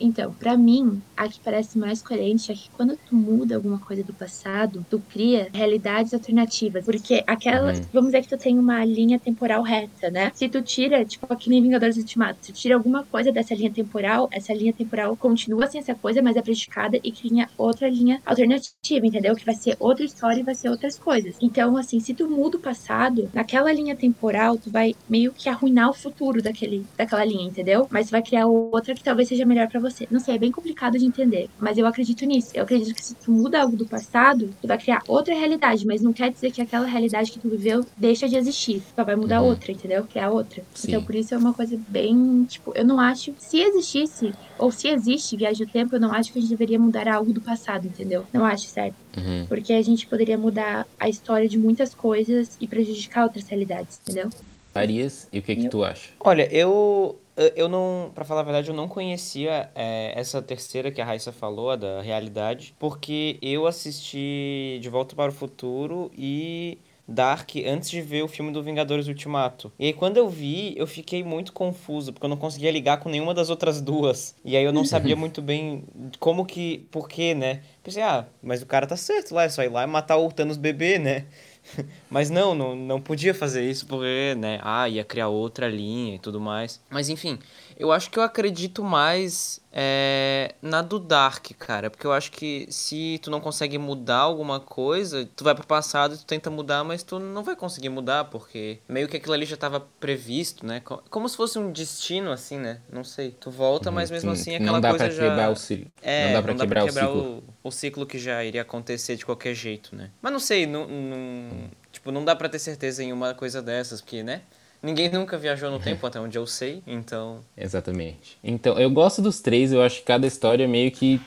Então, 0.00 0.32
para 0.32 0.56
mim, 0.56 1.00
a 1.16 1.28
que 1.28 1.40
parece 1.40 1.78
mais 1.78 2.02
coerente 2.02 2.52
é 2.52 2.54
que 2.54 2.70
quando 2.70 2.96
tu 2.96 3.14
muda 3.14 3.56
alguma 3.56 3.78
coisa 3.78 4.02
do 4.02 4.12
passado, 4.12 4.84
tu 4.90 5.02
cria 5.10 5.48
realidades 5.52 6.12
alternativas. 6.12 6.84
Porque 6.84 7.24
aquela. 7.26 7.72
Uhum. 7.72 7.80
Vamos 7.92 8.10
dizer 8.10 8.22
que 8.22 8.28
tu 8.28 8.38
tem 8.38 8.58
uma 8.58 8.84
linha 8.84 9.18
temporal 9.18 9.62
reta, 9.62 10.10
né? 10.10 10.30
Se 10.34 10.48
tu 10.48 10.62
tira, 10.62 11.04
tipo, 11.04 11.26
aqui 11.32 11.48
nem 11.48 11.62
Vingadores 11.62 11.96
Ultimato, 11.96 12.38
se 12.42 12.52
tu 12.52 12.56
tira 12.56 12.74
alguma 12.74 13.04
coisa 13.04 13.32
dessa 13.32 13.54
linha 13.54 13.70
temporal, 13.70 14.28
essa 14.30 14.52
linha 14.52 14.72
temporal 14.72 15.16
continua 15.16 15.66
sem 15.66 15.80
essa 15.80 15.94
coisa, 15.94 16.22
mas 16.22 16.36
é 16.36 16.42
prejudicada 16.42 16.98
e 17.02 17.10
cria 17.10 17.48
outra 17.56 17.88
linha 17.88 18.20
alternativa, 18.24 19.06
entendeu? 19.06 19.34
Que 19.34 19.44
vai 19.44 19.54
ser 19.54 19.76
outra 19.78 20.04
história 20.04 20.40
e 20.40 20.44
vai 20.44 20.54
ser 20.54 20.68
outras 20.68 20.98
coisas. 20.98 21.36
Então, 21.40 21.76
assim, 21.76 22.00
se 22.00 22.14
tu 22.14 22.28
muda 22.28 22.56
o 22.56 22.60
passado, 22.60 23.30
naquela 23.32 23.72
linha 23.72 23.96
temporal, 23.96 24.58
tu 24.58 24.70
vai 24.70 24.94
meio 25.08 25.32
que 25.32 25.48
arruinar 25.48 25.90
o 25.90 25.94
futuro 25.94 26.42
daquele, 26.42 26.84
daquela 26.96 27.24
linha, 27.24 27.46
entendeu? 27.46 27.86
Mas 27.90 28.08
tu 28.08 28.12
vai 28.12 28.22
criar 28.22 28.46
outra 28.46 28.94
que 28.94 29.02
talvez 29.02 29.28
seja 29.28 29.44
melhor 29.44 29.68
para 29.68 29.80
você. 29.80 29.85
Não 30.10 30.20
sei, 30.20 30.34
é 30.34 30.38
bem 30.38 30.52
complicado 30.52 30.98
de 30.98 31.04
entender, 31.04 31.48
mas 31.58 31.78
eu 31.78 31.86
acredito 31.86 32.24
nisso. 32.24 32.50
Eu 32.54 32.64
acredito 32.64 32.94
que 32.94 33.04
se 33.04 33.14
tu 33.14 33.30
muda 33.30 33.60
algo 33.60 33.76
do 33.76 33.86
passado, 33.86 34.50
tu 34.60 34.68
vai 34.68 34.78
criar 34.78 35.02
outra 35.06 35.34
realidade, 35.34 35.86
mas 35.86 36.02
não 36.02 36.12
quer 36.12 36.30
dizer 36.30 36.50
que 36.50 36.60
aquela 36.60 36.86
realidade 36.86 37.30
que 37.30 37.38
tu 37.38 37.48
viveu 37.48 37.84
deixa 37.96 38.28
de 38.28 38.36
existir. 38.36 38.80
Tu 38.80 38.94
só 38.94 39.04
vai 39.04 39.16
mudar 39.16 39.42
uhum. 39.42 39.48
outra, 39.48 39.72
entendeu? 39.72 40.04
Criar 40.04 40.30
outra. 40.30 40.62
Sim. 40.74 40.88
Então, 40.88 41.02
por 41.02 41.14
isso 41.14 41.34
é 41.34 41.38
uma 41.38 41.52
coisa 41.52 41.78
bem, 41.88 42.44
tipo, 42.44 42.72
eu 42.74 42.84
não 42.84 43.00
acho, 43.00 43.34
se 43.38 43.60
existisse, 43.60 44.32
ou 44.58 44.70
se 44.70 44.88
existe 44.88 45.36
viagem 45.36 45.66
do 45.66 45.72
tempo, 45.72 45.94
eu 45.94 46.00
não 46.00 46.12
acho 46.12 46.32
que 46.32 46.38
a 46.38 46.42
gente 46.42 46.50
deveria 46.50 46.78
mudar 46.78 47.08
algo 47.08 47.32
do 47.32 47.40
passado, 47.40 47.86
entendeu? 47.86 48.24
Não 48.32 48.44
acho 48.44 48.66
certo. 48.66 48.96
Uhum. 49.16 49.46
Porque 49.48 49.72
a 49.72 49.82
gente 49.82 50.06
poderia 50.06 50.36
mudar 50.36 50.86
a 50.98 51.08
história 51.08 51.48
de 51.48 51.58
muitas 51.58 51.94
coisas 51.94 52.56
e 52.60 52.66
prejudicar 52.66 53.24
outras 53.24 53.46
realidades, 53.48 54.00
entendeu? 54.02 54.30
Arias, 54.74 55.28
e 55.32 55.38
o 55.38 55.42
que, 55.42 55.56
que 55.56 55.68
tu 55.68 55.82
acha? 55.82 56.10
Olha, 56.20 56.46
eu 56.54 57.18
eu 57.54 57.68
não, 57.68 58.10
para 58.14 58.24
falar 58.24 58.40
a 58.40 58.44
verdade, 58.44 58.68
eu 58.68 58.74
não 58.74 58.88
conhecia 58.88 59.70
é, 59.74 60.12
essa 60.18 60.40
terceira 60.40 60.90
que 60.90 61.00
a 61.00 61.04
Raissa 61.04 61.32
falou, 61.32 61.70
a 61.70 61.76
da 61.76 62.00
realidade, 62.00 62.74
porque 62.78 63.38
eu 63.42 63.66
assisti 63.66 64.78
De 64.80 64.88
Volta 64.88 65.14
para 65.14 65.30
o 65.30 65.34
Futuro 65.34 66.10
e 66.16 66.78
Dark 67.08 67.50
antes 67.66 67.88
de 67.88 68.00
ver 68.02 68.22
o 68.22 68.28
filme 68.28 68.50
do 68.50 68.62
Vingadores 68.62 69.06
Ultimato. 69.06 69.72
E 69.78 69.86
aí 69.86 69.92
quando 69.92 70.16
eu 70.16 70.28
vi, 70.28 70.74
eu 70.76 70.86
fiquei 70.86 71.22
muito 71.22 71.52
confuso, 71.52 72.12
porque 72.12 72.24
eu 72.24 72.30
não 72.30 72.36
conseguia 72.36 72.70
ligar 72.70 72.98
com 72.98 73.08
nenhuma 73.08 73.32
das 73.32 73.48
outras 73.48 73.80
duas. 73.80 74.34
E 74.44 74.56
aí 74.56 74.64
eu 74.64 74.72
não 74.72 74.84
sabia 74.84 75.14
muito 75.16 75.40
bem 75.40 75.84
como 76.18 76.44
que, 76.44 76.86
por 76.90 77.08
quê, 77.08 77.34
né? 77.34 77.62
Pensei, 77.82 78.02
ah, 78.02 78.26
mas 78.42 78.62
o 78.62 78.66
cara 78.66 78.86
tá 78.86 78.96
certo 78.96 79.34
lá, 79.34 79.44
é 79.44 79.48
só 79.48 79.62
ir 79.62 79.70
lá 79.70 79.84
e 79.84 79.86
matar 79.86 80.16
o 80.16 80.32
Thanos 80.32 80.56
bebê, 80.56 80.98
né? 80.98 81.26
Mas 82.10 82.30
não, 82.30 82.54
não, 82.54 82.76
não 82.76 83.00
podia 83.00 83.34
fazer 83.34 83.68
isso 83.68 83.86
porque, 83.86 84.34
né, 84.38 84.58
ah, 84.62 84.88
ia 84.88 85.04
criar 85.04 85.28
outra 85.28 85.68
linha 85.68 86.16
e 86.16 86.18
tudo 86.18 86.40
mais. 86.40 86.80
Mas 86.90 87.08
enfim, 87.08 87.38
eu 87.78 87.92
acho 87.92 88.10
que 88.10 88.18
eu 88.18 88.22
acredito 88.22 88.82
mais 88.82 89.60
é, 89.70 90.54
na 90.62 90.80
do 90.80 90.98
Dark, 90.98 91.50
cara. 91.58 91.90
Porque 91.90 92.06
eu 92.06 92.12
acho 92.12 92.32
que 92.32 92.66
se 92.70 93.20
tu 93.22 93.30
não 93.30 93.40
consegue 93.40 93.76
mudar 93.76 94.20
alguma 94.20 94.58
coisa, 94.58 95.28
tu 95.36 95.44
vai 95.44 95.54
pro 95.54 95.66
passado 95.66 96.14
e 96.14 96.18
tu 96.18 96.24
tenta 96.24 96.50
mudar, 96.50 96.82
mas 96.82 97.02
tu 97.02 97.18
não 97.18 97.42
vai 97.42 97.54
conseguir 97.54 97.90
mudar, 97.90 98.24
porque 98.24 98.78
meio 98.88 99.06
que 99.06 99.18
aquilo 99.18 99.34
ali 99.34 99.44
já 99.44 99.56
tava 99.56 99.80
previsto, 100.00 100.64
né? 100.64 100.80
Como 101.10 101.28
se 101.28 101.36
fosse 101.36 101.58
um 101.58 101.70
destino, 101.70 102.32
assim, 102.32 102.58
né? 102.58 102.80
Não 102.90 103.04
sei. 103.04 103.36
Tu 103.38 103.50
volta, 103.50 103.90
mas 103.90 104.10
mesmo 104.10 104.34
sim. 104.34 104.40
assim 104.40 104.54
aquela 104.54 104.72
não 104.72 104.80
dá 104.80 104.90
coisa 104.90 105.04
pra 105.04 105.14
já... 105.14 105.28
Quebrar 105.28 105.50
o 105.50 105.56
ciclo. 105.56 105.92
É, 106.02 106.26
não 106.26 106.32
dá 106.32 106.42
pra 106.42 106.52
não 106.54 106.60
quebrar, 106.60 106.80
dá 106.86 106.92
pra 106.92 107.00
quebrar 107.02 107.10
o, 107.10 107.22
ciclo. 107.22 107.44
O, 107.62 107.68
o, 107.68 107.70
ciclo 107.70 108.06
que 108.06 108.18
já 108.18 108.42
iria 108.42 108.62
acontecer 108.62 109.16
de 109.16 109.26
qualquer 109.26 109.54
jeito, 109.54 109.94
né? 109.94 110.10
Mas 110.22 110.32
não 110.32 110.40
sei, 110.40 110.66
não, 110.66 110.86
não, 110.86 111.70
tipo, 111.92 112.10
não 112.10 112.24
dá 112.24 112.34
pra 112.34 112.48
ter 112.48 112.58
certeza 112.58 113.04
em 113.04 113.12
uma 113.12 113.34
coisa 113.34 113.60
dessas, 113.60 114.00
porque, 114.00 114.22
né? 114.22 114.40
Ninguém 114.82 115.10
nunca 115.10 115.38
viajou 115.38 115.70
no 115.70 115.78
tempo, 115.80 116.06
até 116.06 116.20
onde 116.20 116.38
eu 116.38 116.46
sei, 116.46 116.82
então. 116.86 117.40
Exatamente. 117.56 118.38
Então, 118.42 118.78
eu 118.78 118.90
gosto 118.90 119.22
dos 119.22 119.40
três, 119.40 119.72
eu 119.72 119.82
acho 119.82 120.00
que 120.00 120.04
cada 120.04 120.26
história 120.26 120.66
meio 120.68 120.90
que 120.90 121.20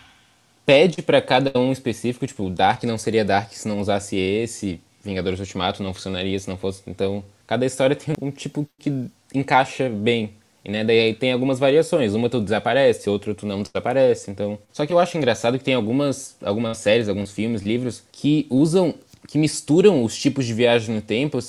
pede 0.66 1.02
para 1.02 1.22
cada 1.22 1.58
um 1.60 1.72
específico, 1.72 2.28
tipo, 2.28 2.50
Dark 2.50 2.84
não 2.84 2.98
seria 2.98 3.26
Dark 3.26 3.52
se 3.54 3.68
não 3.68 3.80
usasse 3.80 4.16
esse, 4.16 4.80
Vingadores 5.04 5.40
Ultimato 5.40 5.82
não 5.82 5.94
funcionaria 5.94 6.40
se 6.40 6.50
não 6.50 6.58
fosse. 6.58 6.84
Então, 6.86 7.24
cada 7.48 7.66
história 7.66 7.96
tem 7.96 8.16
um 8.22 8.32
tipo 8.32 8.68
que 8.78 9.10
encaixa 9.34 9.90
bem. 9.90 10.32
E, 10.64 10.70
né, 10.72 10.84
daí 10.84 11.14
tem 11.14 11.32
algumas 11.32 11.58
variações. 11.58 12.14
Uma 12.14 12.30
tu 12.30 12.42
desaparece, 12.42 13.10
outra 13.10 13.34
tu 13.34 13.46
não 13.46 13.64
desaparece. 13.64 14.30
Então, 14.30 14.60
só 14.72 14.86
que 14.86 14.94
eu 14.94 15.00
acho 15.00 15.18
engraçado 15.18 15.58
que 15.58 15.64
tem 15.64 15.74
algumas, 15.74 16.36
algumas 16.44 16.78
séries, 16.78 17.08
alguns 17.08 17.32
filmes, 17.32 17.62
livros 17.62 18.04
que 18.12 18.46
usam, 18.50 18.94
que 19.28 19.38
misturam 19.38 20.04
os 20.04 20.18
tipos 20.18 20.46
de 20.46 20.54
viagem 20.54 20.94
no 20.94 21.02
tempo 21.02 21.40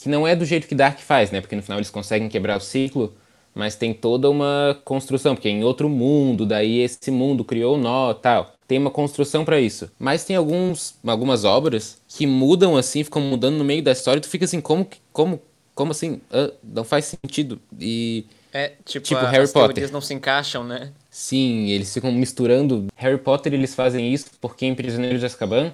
que 0.00 0.08
não 0.08 0.26
é 0.26 0.34
do 0.34 0.44
jeito 0.44 0.66
que 0.66 0.74
Dark 0.74 0.98
faz, 0.98 1.30
né? 1.30 1.40
Porque 1.40 1.54
no 1.54 1.62
final 1.62 1.78
eles 1.78 1.90
conseguem 1.90 2.28
quebrar 2.28 2.56
o 2.56 2.60
ciclo, 2.60 3.14
mas 3.54 3.76
tem 3.76 3.92
toda 3.92 4.30
uma 4.30 4.78
construção, 4.84 5.34
porque 5.34 5.48
é 5.48 5.50
em 5.50 5.62
outro 5.62 5.88
mundo, 5.88 6.46
daí 6.46 6.78
esse 6.78 7.10
mundo 7.10 7.44
criou 7.44 7.76
um 7.76 7.80
nó, 7.80 8.14
tal. 8.14 8.54
Tem 8.66 8.78
uma 8.78 8.90
construção 8.90 9.44
para 9.44 9.60
isso. 9.60 9.90
Mas 9.98 10.24
tem 10.24 10.36
alguns, 10.36 10.94
algumas 11.06 11.44
obras 11.44 12.00
que 12.08 12.26
mudam 12.26 12.76
assim, 12.76 13.04
ficam 13.04 13.20
mudando 13.20 13.56
no 13.56 13.64
meio 13.64 13.82
da 13.82 13.92
história, 13.92 14.18
e 14.18 14.22
tu 14.22 14.28
fica 14.28 14.44
assim, 14.44 14.60
como 14.60 14.88
como 15.12 15.40
como 15.74 15.92
assim? 15.92 16.20
Uh, 16.30 16.52
não 16.62 16.84
faz 16.84 17.06
sentido. 17.06 17.60
E 17.78 18.26
é, 18.52 18.72
tipo, 18.84 19.06
tipo 19.06 19.20
a, 19.20 19.30
Harry 19.30 19.44
as 19.44 19.52
Potter. 19.52 19.74
teorias 19.74 19.90
não 19.90 20.00
se 20.00 20.14
encaixam, 20.14 20.64
né? 20.64 20.92
Sim, 21.10 21.68
eles 21.70 21.92
ficam 21.92 22.12
misturando. 22.12 22.86
Harry 22.96 23.18
Potter, 23.18 23.54
eles 23.54 23.74
fazem 23.74 24.12
isso 24.12 24.30
porque 24.40 24.66
em 24.66 24.74
Prisioneiros 24.74 25.20
de 25.20 25.26
Azkaban, 25.26 25.72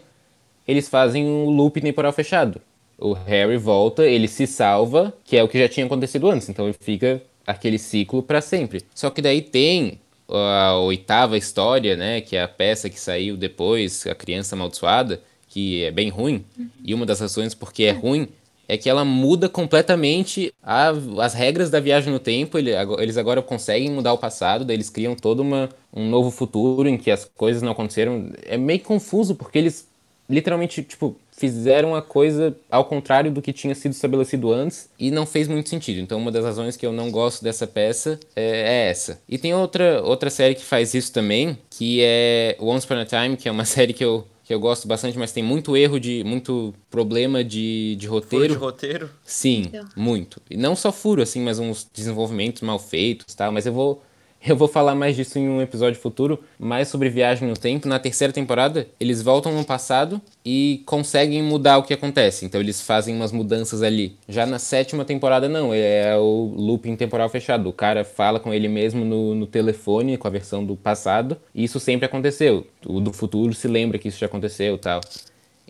eles 0.67 0.89
fazem 0.89 1.25
um 1.25 1.51
loop 1.51 1.81
temporal 1.81 2.13
fechado. 2.13 2.61
O 2.99 3.13
Harry 3.13 3.57
volta, 3.57 4.07
ele 4.07 4.27
se 4.27 4.47
salva, 4.47 5.13
que 5.25 5.37
é 5.37 5.43
o 5.43 5.49
que 5.49 5.59
já 5.59 5.69
tinha 5.69 5.87
acontecido 5.87 6.31
antes, 6.31 6.49
então 6.49 6.67
ele 6.67 6.77
fica 6.79 7.23
aquele 7.47 7.79
ciclo 7.79 8.23
para 8.23 8.41
sempre. 8.41 8.83
Só 8.95 9.11
que 9.11 9.21
daí 9.21 9.43
tem 9.43 10.01
a 10.29 10.77
oitava 10.79 11.37
história, 11.37 11.97
né, 11.97 12.21
que 12.21 12.37
é 12.37 12.43
a 12.43 12.49
peça 12.49 12.91
que 12.91 12.99
saiu 12.99 13.37
depois, 13.37 14.07
a 14.07 14.15
criança 14.15 14.55
amaldiçoada, 14.55 15.21
que 15.49 15.85
é 15.85 15.91
bem 15.91 16.09
ruim. 16.09 16.45
E 16.85 16.95
uma 16.95 17.07
das 17.07 17.21
razões 17.21 17.55
porque 17.55 17.85
é 17.85 17.93
ruim 17.93 18.29
é 18.69 18.77
que 18.77 18.91
ela 18.91 19.05
muda 19.05 19.49
completamente 19.49 20.53
a, 20.63 20.93
as 21.21 21.35
regras 21.35 21.71
da 21.71 21.79
viagem 21.79 22.13
no 22.13 22.19
tempo. 22.19 22.59
Ele, 22.59 22.73
eles 22.99 23.17
agora 23.17 23.41
conseguem 23.41 23.91
mudar 23.91 24.13
o 24.13 24.19
passado, 24.19 24.65
daí 24.65 24.77
eles 24.77 24.91
criam 24.91 25.15
todo 25.15 25.41
uma, 25.41 25.69
um 25.95 26.09
novo 26.09 26.31
futuro 26.31 26.89
em 26.89 26.99
que 26.99 27.11
as 27.11 27.25
coisas 27.25 27.63
não 27.63 27.73
aconteceram. 27.73 28.31
É 28.45 28.57
meio 28.57 28.81
confuso 28.81 29.35
porque 29.35 29.59
eles 29.59 29.87
literalmente, 30.29 30.83
tipo, 30.83 31.17
fizeram 31.31 31.95
a 31.95 32.03
coisa 32.03 32.57
ao 32.71 32.85
contrário 32.85 33.31
do 33.31 33.43
que 33.43 33.53
tinha 33.53 33.75
sido 33.75 33.93
estabelecido 33.93 34.53
antes 34.53 34.89
e 34.99 35.11
não 35.11 35.27
fez 35.27 35.49
muito 35.49 35.69
sentido. 35.69 36.01
Então, 36.01 36.19
uma 36.19 36.33
das 36.33 36.45
razões 36.45 36.77
que 36.77 36.87
eu 36.87 36.93
não 36.93 37.11
gosto 37.11 37.43
dessa 37.43 37.67
peça 37.67 38.19
é, 38.35 38.43
é 38.43 38.91
essa. 38.91 39.21
E 39.29 39.39
tem 39.39 39.55
outra, 39.55 40.03
outra 40.03 40.31
série 40.31 40.55
que 40.55 40.65
faz 40.65 40.95
isso 40.95 41.13
também, 41.13 41.59
que 41.71 42.01
é 42.03 42.57
Once 42.61 42.87
Upon 42.87 43.01
a 43.01 43.05
Time, 43.05 43.37
que 43.37 43.49
é 43.49 43.53
uma 43.53 43.65
série 43.67 43.93
que 43.93 44.05
eu 44.05 44.27
que 44.47 44.55
eu 44.55 44.61
gosto 44.61 44.87
bastante, 44.87 45.19
mas 45.19 45.33
tem 45.33 45.43
muito 45.43 45.77
erro 45.77 45.99
de. 45.99 46.23
muito 46.23 46.73
problema 46.89 47.43
de, 47.43 47.97
de 47.97 48.07
roteiro. 48.07 48.45
Furo 48.45 48.55
de 48.55 48.65
roteiro? 48.65 49.11
Sim, 49.25 49.73
muito. 49.97 50.41
E 50.49 50.57
não 50.57 50.77
só 50.77 50.93
furo, 50.93 51.21
assim, 51.21 51.41
mas 51.41 51.59
uns 51.59 51.85
desenvolvimentos 51.93 52.63
mal 52.63 52.79
feitos 52.79 53.35
tal. 53.35 53.51
Mas 53.51 53.67
eu 53.67 53.73
vou 53.73 54.05
eu 54.47 54.57
vou 54.57 54.69
falar 54.69 54.95
mais 54.95 55.17
disso 55.17 55.39
em 55.39 55.49
um 55.49 55.61
episódio 55.61 56.01
futuro, 56.01 56.39
mais 56.59 56.89
sobre 56.89 57.09
viagem 57.09 57.49
no 57.49 57.57
tempo. 57.57 57.89
Na 57.89 57.99
terceira 57.99 58.33
temporada, 58.33 58.87
eles 59.01 59.21
voltam 59.21 59.53
no 59.53 59.65
passado 59.65 60.21
e 60.45 60.83
conseguem 60.87 61.43
mudar 61.43 61.79
o 61.79 61.83
que 61.83 61.93
acontece. 61.93 62.45
Então 62.45 62.61
eles 62.61 62.81
fazem 62.81 63.15
umas 63.15 63.33
mudanças 63.33 63.83
ali. 63.83 64.17
Já 64.29 64.47
na 64.47 64.59
sétima 64.59 65.05
temporada, 65.05 65.49
não. 65.49 65.75
É 65.75 66.17
o 66.17 66.53
looping 66.57 66.97
temporal 66.97 67.29
fechado. 67.29 67.69
O 67.69 67.73
cara 67.73 68.05
fala 68.05 68.39
com 68.39 68.55
ele 68.55 68.69
mesmo 68.69 69.05
no, 69.05 69.35
no 69.35 69.47
telefone, 69.47 70.17
com 70.17 70.29
a 70.29 70.31
versão 70.31 70.65
do 70.65 70.77
passado. 70.77 71.37
E 71.55 71.65
isso 71.65 71.81
sempre 71.81 72.07
aconteceu. 72.07 72.67
O 72.87 73.01
do 73.01 73.13
futuro 73.13 73.53
se 73.53 73.67
lembra 73.67 73.99
que 73.99 74.09
isso 74.09 74.19
já 74.19 74.27
aconteceu 74.27 74.79
tal. 74.79 75.01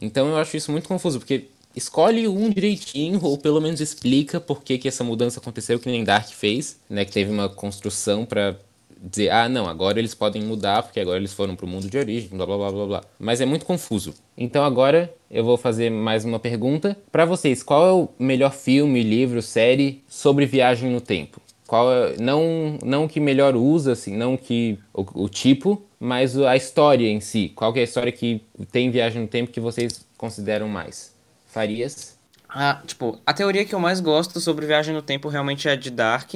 Então 0.01 0.29
eu 0.29 0.37
acho 0.37 0.57
isso 0.57 0.71
muito 0.71 0.87
confuso, 0.87 1.19
porque 1.19 1.47
escolhe 1.75 2.27
um 2.27 2.51
direitinho, 2.51 3.21
ou 3.23 3.37
pelo 3.37 3.61
menos 3.61 3.81
explica 3.81 4.41
por 4.41 4.63
que, 4.63 4.79
que 4.79 4.89
essa 4.89 5.05
mudança 5.05 5.39
aconteceu, 5.39 5.79
que 5.79 5.91
nem 5.91 6.03
Dark 6.03 6.29
fez, 6.31 6.79
né? 6.89 7.05
Que 7.05 7.13
teve 7.13 7.31
uma 7.31 7.49
construção 7.49 8.25
para 8.25 8.57
dizer, 9.01 9.31
ah, 9.31 9.49
não, 9.49 9.69
agora 9.69 9.99
eles 9.99 10.15
podem 10.15 10.43
mudar 10.43 10.83
porque 10.83 11.01
agora 11.01 11.19
eles 11.19 11.33
foram 11.33 11.55
pro 11.55 11.67
mundo 11.67 11.89
de 11.89 11.99
origem, 11.99 12.31
blá 12.31 12.47
blá 12.47 12.57
blá 12.57 12.71
blá 12.71 12.87
blá. 12.87 13.05
Mas 13.19 13.41
é 13.41 13.47
muito 13.47 13.65
confuso. 13.65 14.15
Então 14.37 14.65
agora 14.65 15.13
eu 15.31 15.45
vou 15.45 15.57
fazer 15.57 15.91
mais 15.91 16.25
uma 16.25 16.39
pergunta 16.39 16.97
para 17.13 17.25
vocês. 17.25 17.63
Qual 17.63 17.87
é 17.87 17.93
o 17.93 18.09
melhor 18.19 18.53
filme, 18.53 19.03
livro, 19.03 19.43
série 19.43 20.03
sobre 20.09 20.47
viagem 20.47 20.91
no 20.91 21.01
tempo? 21.01 21.41
Qual 21.67 21.93
é, 21.93 22.17
não 22.19 22.79
não 22.85 23.05
o 23.05 23.09
que 23.09 23.19
melhor 23.19 23.57
usa 23.57 23.93
assim, 23.93 24.17
não 24.17 24.37
que 24.37 24.79
o, 24.95 25.25
o 25.25 25.29
tipo, 25.29 25.83
mas 25.99 26.39
a 26.39 26.57
história 26.57 27.09
em 27.09 27.21
si. 27.21 27.53
Qual 27.55 27.75
é 27.77 27.81
a 27.81 27.85
história 27.85 28.13
que 28.13 28.41
tem 28.71 28.91
viagem 28.91 29.23
no 29.23 29.29
tempo 29.29 29.51
que 29.51 29.61
vocês 29.61 30.07
consideram 30.17 30.69
mais? 30.69 31.15
Farias? 31.47 32.17
Ah, 32.49 32.81
tipo, 32.87 33.19
a 33.27 33.35
teoria 33.35 33.65
que 33.65 33.75
eu 33.75 33.81
mais 33.81 34.01
gosto 34.01 34.41
sobre 34.41 34.67
viagem 34.67 34.95
no 34.95 35.03
tempo 35.03 35.29
realmente 35.29 35.69
é 35.69 35.77
de 35.77 35.91
Dark. 35.91 36.35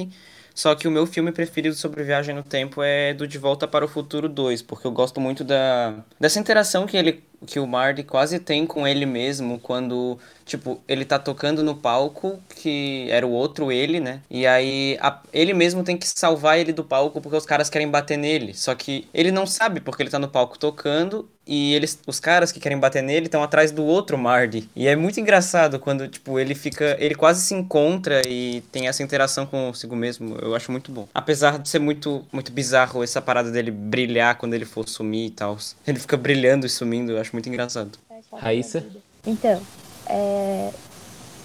Só 0.53 0.75
que 0.75 0.87
o 0.87 0.91
meu 0.91 1.05
filme 1.05 1.31
preferido 1.31 1.75
sobre 1.75 2.03
viagem 2.03 2.35
no 2.35 2.43
tempo 2.43 2.83
é 2.83 3.13
do 3.13 3.27
De 3.27 3.37
Volta 3.37 3.67
para 3.67 3.85
o 3.85 3.87
Futuro 3.87 4.27
2, 4.27 4.61
porque 4.61 4.85
eu 4.85 4.91
gosto 4.91 5.19
muito 5.19 5.43
da 5.43 5.95
dessa 6.19 6.39
interação 6.39 6.85
que 6.85 6.97
ele 6.97 7.23
que 7.45 7.59
o 7.59 7.67
Marty 7.67 8.03
quase 8.03 8.39
tem 8.39 8.65
com 8.65 8.87
ele 8.87 9.05
mesmo 9.05 9.59
quando, 9.59 10.17
tipo, 10.45 10.81
ele 10.87 11.05
tá 11.05 11.17
tocando 11.17 11.63
no 11.63 11.75
palco, 11.75 12.39
que 12.55 13.07
era 13.09 13.25
o 13.25 13.31
outro 13.31 13.71
ele, 13.71 13.99
né? 13.99 14.21
E 14.29 14.45
aí 14.45 14.97
a, 15.01 15.19
ele 15.33 15.53
mesmo 15.53 15.83
tem 15.83 15.97
que 15.97 16.07
salvar 16.07 16.59
ele 16.59 16.73
do 16.73 16.83
palco 16.83 17.19
porque 17.21 17.37
os 17.37 17.45
caras 17.45 17.69
querem 17.69 17.89
bater 17.89 18.17
nele. 18.17 18.53
Só 18.53 18.75
que 18.75 19.07
ele 19.13 19.31
não 19.31 19.45
sabe 19.45 19.79
porque 19.79 20.03
ele 20.03 20.09
tá 20.09 20.19
no 20.19 20.27
palco 20.27 20.57
tocando 20.57 21.27
e 21.45 21.73
eles, 21.73 21.99
os 22.05 22.19
caras 22.19 22.51
que 22.51 22.59
querem 22.59 22.77
bater 22.77 23.01
nele 23.01 23.25
estão 23.25 23.43
atrás 23.43 23.71
do 23.71 23.83
outro 23.83 24.17
Marty. 24.17 24.69
E 24.75 24.87
é 24.87 24.95
muito 24.95 25.19
engraçado 25.19 25.79
quando, 25.79 26.07
tipo, 26.07 26.39
ele 26.39 26.53
fica, 26.53 26.95
ele 26.99 27.15
quase 27.15 27.41
se 27.41 27.53
encontra 27.53 28.21
e 28.27 28.61
tem 28.71 28.87
essa 28.87 29.01
interação 29.03 29.45
consigo 29.45 29.95
mesmo. 29.95 30.37
Eu 30.41 30.55
acho 30.55 30.71
muito 30.71 30.91
bom. 30.91 31.07
Apesar 31.13 31.57
de 31.57 31.67
ser 31.67 31.79
muito 31.79 32.25
muito 32.31 32.51
bizarro 32.51 33.03
essa 33.03 33.21
parada 33.21 33.51
dele 33.51 33.71
brilhar 33.71 34.37
quando 34.37 34.53
ele 34.53 34.65
for 34.65 34.87
sumir 34.87 35.27
e 35.27 35.31
tal. 35.31 35.57
Ele 35.85 35.99
fica 35.99 36.15
brilhando 36.15 36.65
e 36.65 36.69
sumindo, 36.69 37.11
eu 37.11 37.19
acho 37.19 37.30
muito 37.33 37.49
engraçado. 37.49 37.97
Raíssa? 38.33 38.85
Então, 39.25 39.61
é, 40.07 40.71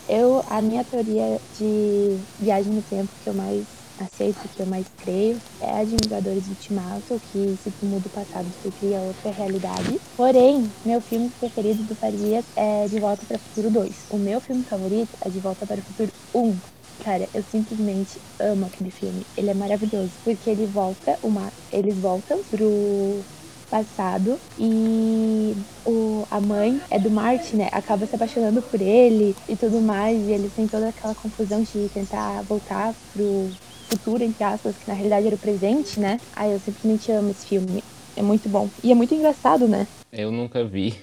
eu, 0.08 0.44
a 0.48 0.62
minha 0.62 0.84
teoria 0.84 1.40
de 1.58 2.18
viagem 2.38 2.72
no 2.72 2.82
tempo 2.82 3.08
que 3.22 3.28
eu 3.28 3.34
mais 3.34 3.64
aceito, 3.98 4.48
que 4.54 4.60
eu 4.60 4.66
mais 4.66 4.86
creio, 5.02 5.40
é 5.60 5.80
a 5.80 5.84
de 5.84 5.96
Vingadores 6.02 6.46
Ultimato, 6.48 7.20
que 7.32 7.58
se 7.62 7.70
tu 7.70 7.86
muda 7.86 8.06
o 8.06 8.10
passado, 8.10 8.46
tu 8.62 8.72
cria 8.78 8.98
outra 8.98 9.30
realidade. 9.30 10.00
Porém, 10.16 10.70
meu 10.84 11.00
filme 11.00 11.30
preferido 11.40 11.82
do 11.84 11.94
Farias 11.94 12.44
é 12.54 12.86
De 12.88 12.98
Volta 12.98 13.24
para 13.26 13.36
o 13.36 13.40
Futuro 13.40 13.70
2. 13.70 13.94
O 14.10 14.18
meu 14.18 14.40
filme 14.40 14.62
favorito 14.64 15.10
é 15.24 15.28
De 15.28 15.38
Volta 15.38 15.66
para 15.66 15.78
o 15.78 15.82
Futuro 15.82 16.12
1. 16.34 16.56
Cara, 17.04 17.28
eu 17.34 17.44
simplesmente 17.50 18.18
amo 18.38 18.66
aquele 18.66 18.90
filme. 18.90 19.26
Ele 19.36 19.50
é 19.50 19.54
maravilhoso, 19.54 20.10
porque 20.24 20.50
ele 20.50 20.66
volta, 20.66 21.18
uma, 21.22 21.52
eles 21.72 21.96
voltam 21.96 22.42
pro 22.44 23.22
passado 23.70 24.38
e 24.58 25.54
o, 25.84 26.26
a 26.30 26.40
mãe 26.40 26.80
é 26.90 26.98
do 26.98 27.10
Martin, 27.10 27.56
né? 27.56 27.68
Acaba 27.72 28.06
se 28.06 28.14
apaixonando 28.14 28.62
por 28.62 28.80
ele 28.80 29.36
e 29.48 29.56
tudo 29.56 29.80
mais. 29.80 30.16
E 30.28 30.32
eles 30.32 30.52
têm 30.52 30.66
toda 30.66 30.88
aquela 30.88 31.14
confusão 31.14 31.62
de 31.62 31.88
tentar 31.88 32.42
voltar 32.42 32.94
pro 33.12 33.50
futuro, 33.88 34.22
entre 34.22 34.42
aspas, 34.44 34.74
que 34.76 34.88
na 34.88 34.94
realidade 34.94 35.26
era 35.26 35.36
o 35.36 35.38
presente, 35.38 36.00
né? 36.00 36.20
Ai, 36.34 36.54
eu 36.54 36.60
simplesmente 36.60 37.10
amo 37.12 37.30
esse 37.30 37.46
filme. 37.46 37.82
É 38.16 38.22
muito 38.22 38.48
bom. 38.48 38.68
E 38.82 38.90
é 38.90 38.94
muito 38.94 39.14
engraçado, 39.14 39.68
né? 39.68 39.86
Eu 40.12 40.30
nunca 40.30 40.64
vi. 40.64 40.98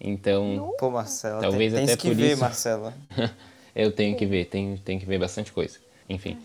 Então. 0.00 0.74
Pô, 0.78 0.90
Marcela, 0.90 1.40
talvez 1.40 1.72
tem, 1.72 1.84
até 1.84 1.96
que 1.96 2.08
por 2.08 2.16
ver, 2.16 2.32
isso. 2.32 2.40
Marcela. 2.40 2.94
eu 3.74 3.92
tenho 3.92 4.16
que 4.16 4.26
ver, 4.26 4.46
tenho, 4.46 4.78
tenho 4.78 5.00
que 5.00 5.06
ver 5.06 5.18
bastante 5.18 5.52
coisa. 5.52 5.78
Enfim. 6.08 6.36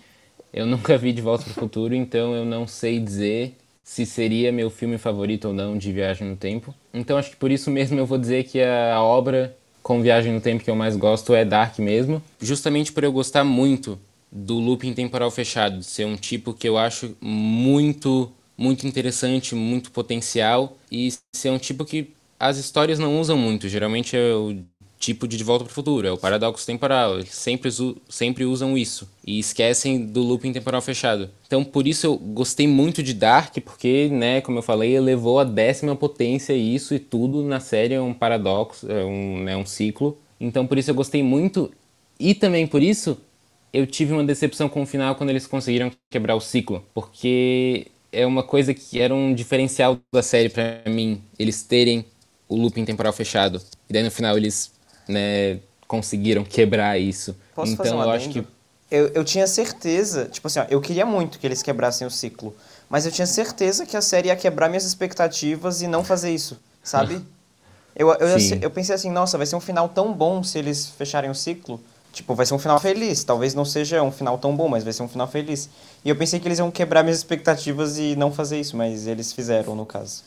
Eu 0.53 0.65
nunca 0.65 0.97
vi 0.97 1.13
De 1.13 1.21
Volta 1.21 1.45
para 1.45 1.51
o 1.51 1.55
Futuro, 1.55 1.95
então 1.95 2.35
eu 2.35 2.43
não 2.43 2.67
sei 2.67 2.99
dizer 2.99 3.55
se 3.83 4.05
seria 4.05 4.51
meu 4.51 4.69
filme 4.69 4.97
favorito 4.97 5.49
ou 5.49 5.53
não 5.53 5.77
de 5.77 5.91
Viagem 5.91 6.27
no 6.27 6.35
Tempo. 6.35 6.73
Então 6.93 7.17
acho 7.17 7.31
que 7.31 7.35
por 7.35 7.51
isso 7.51 7.69
mesmo 7.69 7.99
eu 7.99 8.05
vou 8.05 8.17
dizer 8.17 8.43
que 8.43 8.61
a 8.61 9.01
obra 9.01 9.57
com 9.81 10.01
Viagem 10.01 10.33
no 10.33 10.41
Tempo 10.41 10.63
que 10.63 10.69
eu 10.69 10.75
mais 10.75 10.95
gosto 10.95 11.33
é 11.33 11.43
Dark 11.43 11.79
mesmo, 11.79 12.21
justamente 12.39 12.91
por 12.93 13.03
eu 13.03 13.11
gostar 13.11 13.43
muito 13.43 13.99
do 14.31 14.59
looping 14.59 14.93
temporal 14.93 15.29
fechado, 15.29 15.83
ser 15.83 16.05
um 16.05 16.15
tipo 16.15 16.53
que 16.53 16.69
eu 16.69 16.77
acho 16.77 17.15
muito 17.19 18.31
muito 18.57 18.85
interessante, 18.85 19.55
muito 19.55 19.91
potencial 19.91 20.77
e 20.91 21.11
ser 21.35 21.49
um 21.49 21.57
tipo 21.57 21.83
que 21.83 22.13
as 22.39 22.57
histórias 22.57 22.99
não 22.99 23.19
usam 23.19 23.35
muito. 23.37 23.67
Geralmente 23.67 24.15
o 24.15 24.63
tipo 25.01 25.27
de 25.27 25.35
De 25.35 25.43
Volta 25.43 25.65
para 25.65 25.71
o 25.71 25.73
Futuro, 25.73 26.07
é 26.07 26.11
o 26.11 26.17
paradoxo 26.17 26.65
temporal. 26.65 27.15
Eles 27.15 27.33
sempre, 27.33 27.69
sempre 28.07 28.45
usam 28.45 28.77
isso 28.77 29.09
e 29.25 29.39
esquecem 29.39 30.05
do 30.05 30.21
looping 30.21 30.53
temporal 30.53 30.81
fechado. 30.81 31.29
Então, 31.47 31.63
por 31.63 31.87
isso 31.87 32.05
eu 32.05 32.15
gostei 32.17 32.67
muito 32.67 33.01
de 33.01 33.13
Dark, 33.13 33.57
porque, 33.65 34.07
né, 34.09 34.39
como 34.41 34.59
eu 34.59 34.61
falei, 34.61 34.95
elevou 34.95 35.39
a 35.39 35.43
décima 35.43 35.95
potência 35.95 36.53
isso 36.53 36.93
e 36.93 36.99
tudo 36.99 37.43
na 37.43 37.59
série 37.59 37.95
é 37.95 38.01
um 38.01 38.13
paradoxo, 38.13 38.89
é 38.89 39.03
um, 39.03 39.43
né, 39.43 39.57
um 39.57 39.65
ciclo. 39.65 40.17
Então, 40.39 40.65
por 40.65 40.77
isso 40.77 40.91
eu 40.91 40.95
gostei 40.95 41.23
muito 41.23 41.71
e 42.19 42.35
também 42.35 42.67
por 42.67 42.83
isso 42.83 43.17
eu 43.73 43.87
tive 43.87 44.13
uma 44.13 44.23
decepção 44.23 44.69
com 44.69 44.83
o 44.83 44.85
final 44.85 45.15
quando 45.15 45.31
eles 45.31 45.47
conseguiram 45.47 45.91
quebrar 46.09 46.35
o 46.35 46.41
ciclo, 46.41 46.85
porque 46.93 47.87
é 48.11 48.25
uma 48.25 48.43
coisa 48.43 48.73
que 48.73 48.99
era 48.99 49.15
um 49.15 49.33
diferencial 49.33 49.97
da 50.13 50.21
série 50.21 50.49
para 50.49 50.83
mim, 50.87 51.21
eles 51.39 51.63
terem 51.63 52.05
o 52.47 52.55
looping 52.55 52.83
temporal 52.85 53.13
fechado. 53.13 53.61
E 53.89 53.93
daí 53.93 54.03
no 54.03 54.11
final 54.11 54.37
eles 54.37 54.73
né, 55.11 55.59
conseguiram 55.87 56.43
quebrar 56.43 56.97
isso. 56.99 57.35
Posso 57.53 57.73
então 57.73 57.97
um 57.97 58.01
eu 58.01 58.09
acho 58.09 58.29
que 58.29 58.45
Eu, 58.89 59.07
eu 59.09 59.23
tinha 59.23 59.45
certeza, 59.45 60.25
tipo 60.25 60.47
assim, 60.47 60.59
ó, 60.59 60.65
eu 60.69 60.81
queria 60.81 61.05
muito 61.05 61.37
que 61.37 61.45
eles 61.45 61.61
quebrassem 61.61 62.07
o 62.07 62.11
ciclo, 62.11 62.55
mas 62.89 63.05
eu 63.05 63.11
tinha 63.11 63.27
certeza 63.27 63.85
que 63.85 63.95
a 63.95 64.01
série 64.01 64.29
ia 64.29 64.35
quebrar 64.35 64.69
minhas 64.69 64.85
expectativas 64.85 65.81
e 65.81 65.87
não 65.87 66.03
fazer 66.03 66.33
isso, 66.33 66.57
sabe? 66.83 67.21
eu, 67.95 68.11
eu, 68.13 68.39
Sim. 68.39 68.59
eu 68.61 68.71
pensei 68.71 68.95
assim, 68.95 69.11
nossa, 69.11 69.37
vai 69.37 69.45
ser 69.45 69.55
um 69.55 69.61
final 69.61 69.89
tão 69.89 70.13
bom 70.13 70.43
se 70.43 70.57
eles 70.57 70.87
fecharem 70.87 71.29
o 71.29 71.35
ciclo. 71.35 71.79
Tipo, 72.13 72.35
vai 72.35 72.45
ser 72.45 72.53
um 72.53 72.59
final 72.59 72.79
feliz. 72.79 73.23
Talvez 73.23 73.53
não 73.53 73.63
seja 73.63 74.03
um 74.03 74.11
final 74.11 74.37
tão 74.37 74.55
bom, 74.55 74.67
mas 74.67 74.83
vai 74.83 74.91
ser 74.91 75.01
um 75.01 75.07
final 75.07 75.27
feliz. 75.27 75.69
E 76.03 76.09
eu 76.09 76.15
pensei 76.15 76.39
que 76.39 76.47
eles 76.47 76.59
iam 76.59 76.69
quebrar 76.69 77.03
minhas 77.03 77.17
expectativas 77.17 77.97
e 77.97 78.15
não 78.17 78.33
fazer 78.33 78.59
isso, 78.59 78.75
mas 78.75 79.07
eles 79.07 79.31
fizeram, 79.31 79.75
no 79.75 79.85
caso. 79.85 80.23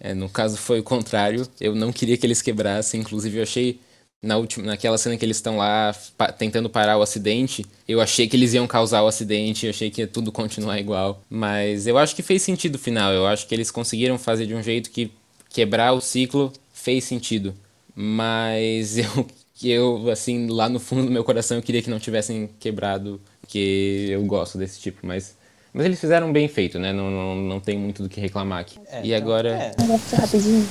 É, 0.00 0.14
no 0.14 0.28
caso 0.28 0.56
foi 0.56 0.80
o 0.80 0.82
contrário. 0.82 1.46
Eu 1.60 1.76
não 1.76 1.92
queria 1.92 2.16
que 2.16 2.26
eles 2.26 2.42
quebrassem. 2.42 3.00
Inclusive, 3.00 3.38
eu 3.38 3.42
achei 3.44 3.78
na 4.22 4.36
última, 4.36 4.66
naquela 4.66 4.96
cena 4.96 5.16
que 5.16 5.24
eles 5.24 5.38
estão 5.38 5.56
lá 5.56 5.92
pa- 6.16 6.30
tentando 6.30 6.70
parar 6.70 6.96
o 6.96 7.02
acidente, 7.02 7.66
eu 7.88 8.00
achei 8.00 8.28
que 8.28 8.36
eles 8.36 8.54
iam 8.54 8.66
causar 8.68 9.02
o 9.02 9.08
acidente, 9.08 9.66
eu 9.66 9.70
achei 9.70 9.90
que 9.90 10.00
ia 10.02 10.06
tudo 10.06 10.30
continuar 10.30 10.78
igual. 10.78 11.20
Mas 11.28 11.86
eu 11.88 11.98
acho 11.98 12.14
que 12.14 12.22
fez 12.22 12.40
sentido 12.42 12.76
o 12.76 12.78
final. 12.78 13.12
Eu 13.12 13.26
acho 13.26 13.46
que 13.48 13.54
eles 13.54 13.70
conseguiram 13.70 14.16
fazer 14.18 14.46
de 14.46 14.54
um 14.54 14.62
jeito 14.62 14.90
que 14.90 15.10
quebrar 15.50 15.92
o 15.92 16.00
ciclo 16.00 16.52
fez 16.72 17.02
sentido. 17.04 17.52
Mas 17.96 18.96
eu, 18.98 19.26
eu 19.62 20.10
assim, 20.10 20.46
lá 20.48 20.68
no 20.68 20.78
fundo 20.78 21.06
do 21.06 21.10
meu 21.10 21.24
coração, 21.24 21.56
eu 21.56 21.62
queria 21.62 21.82
que 21.82 21.90
não 21.90 21.98
tivessem 21.98 22.48
quebrado, 22.60 23.20
porque 23.40 24.06
eu 24.10 24.22
gosto 24.24 24.56
desse 24.56 24.78
tipo. 24.78 25.04
Mas, 25.04 25.36
mas 25.74 25.84
eles 25.84 25.98
fizeram 26.00 26.32
bem 26.32 26.46
feito, 26.46 26.78
né? 26.78 26.92
Não, 26.92 27.10
não, 27.10 27.34
não 27.34 27.60
tem 27.60 27.76
muito 27.76 28.04
do 28.04 28.08
que 28.08 28.20
reclamar 28.20 28.60
aqui. 28.60 28.78
É, 28.88 29.00
e 29.02 29.12
então, 29.12 29.18
agora. 29.18 29.48
é. 29.50 30.16
Rapidinho. 30.16 30.68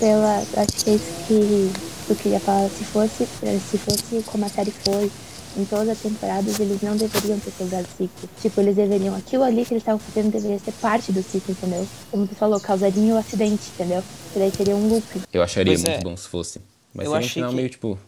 Pela. 0.00 0.38
Acho 0.56 0.84
que 0.84 0.90
é 0.90 0.94
isso 0.94 1.12
que 1.28 1.99
eu 2.12 2.16
queria 2.16 2.40
falar. 2.40 2.68
Se 2.68 2.84
fosse, 2.84 3.26
se 3.26 3.78
fosse 3.78 4.22
como 4.26 4.44
a 4.44 4.48
série 4.48 4.70
foi, 4.70 5.10
em 5.56 5.64
todas 5.64 5.88
as 5.88 5.98
temporadas, 5.98 6.60
eles 6.60 6.80
não 6.80 6.96
deveriam 6.96 7.38
ter 7.40 7.50
quebrado 7.52 7.84
o 7.84 7.96
ciclo. 7.96 8.28
Tipo, 8.40 8.60
eles 8.60 8.76
deveriam. 8.76 9.14
Aquilo 9.16 9.42
ali 9.42 9.64
que 9.64 9.72
eles 9.74 9.82
estavam 9.82 9.98
fazendo 9.98 10.30
deveria 10.30 10.58
ser 10.58 10.72
parte 10.72 11.10
do 11.12 11.22
ciclo, 11.22 11.52
entendeu? 11.52 11.86
Como 12.10 12.26
tu 12.26 12.34
falou, 12.34 12.60
causaria 12.60 13.14
o 13.14 13.18
acidente, 13.18 13.62
entendeu? 13.74 14.02
Que 14.32 14.38
daí 14.38 14.50
seria 14.52 14.76
um 14.76 14.88
loop. 14.88 15.04
Eu 15.32 15.42
acharia 15.42 15.72
Pois 15.72 15.82
muito 15.84 15.96
é. 15.96 16.00
bom 16.02 16.16
se 16.16 16.28
fosse. 16.28 16.60
Mas 16.94 17.06
Eu 17.06 17.12
seria 17.12 17.26
um 17.26 17.28
final 17.30 17.50
que- 17.50 17.56
meio 17.56 17.68
tipo. 17.68 17.98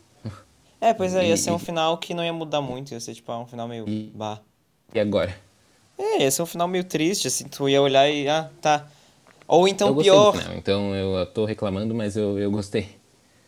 É, 0.81 0.93
pois 0.93 1.15
é, 1.15 1.29
ia 1.29 1.37
ser 1.37 1.53
um 1.53 1.59
final 1.61 1.97
que 1.99 2.13
não 2.13 2.25
ia 2.25 2.33
mudar 2.33 2.61
muito, 2.61 2.93
ia 2.93 2.99
ser 3.01 3.15
tipo 3.15 3.33
um 3.33 3.47
final 3.47 3.69
meio. 3.69 3.89
E- 3.89 4.11
Bah. 4.15 4.41
E 4.93 4.99
agora? 5.01 5.35
É, 5.97 6.23
ia 6.23 6.31
ser 6.31 6.43
um 6.43 6.47
final 6.47 6.67
meio 6.67 6.83
triste, 6.85 7.29
assim, 7.29 7.45
tu 7.45 7.69
ia 7.69 7.81
olhar 7.81 8.09
e. 8.11 8.29
Ah, 8.29 8.51
tá. 8.61 8.87
Ou 9.47 9.69
então 9.69 9.89
eu 9.89 9.97
pior. 9.97 10.33
do 10.33 10.39
final, 10.41 10.57
então 10.57 10.95
eu 10.95 11.27
tô 11.27 11.45
reclamando, 11.45 11.95
mas 11.95 12.17
eu, 12.17 12.39
eu 12.39 12.51
gostei. 12.51 12.89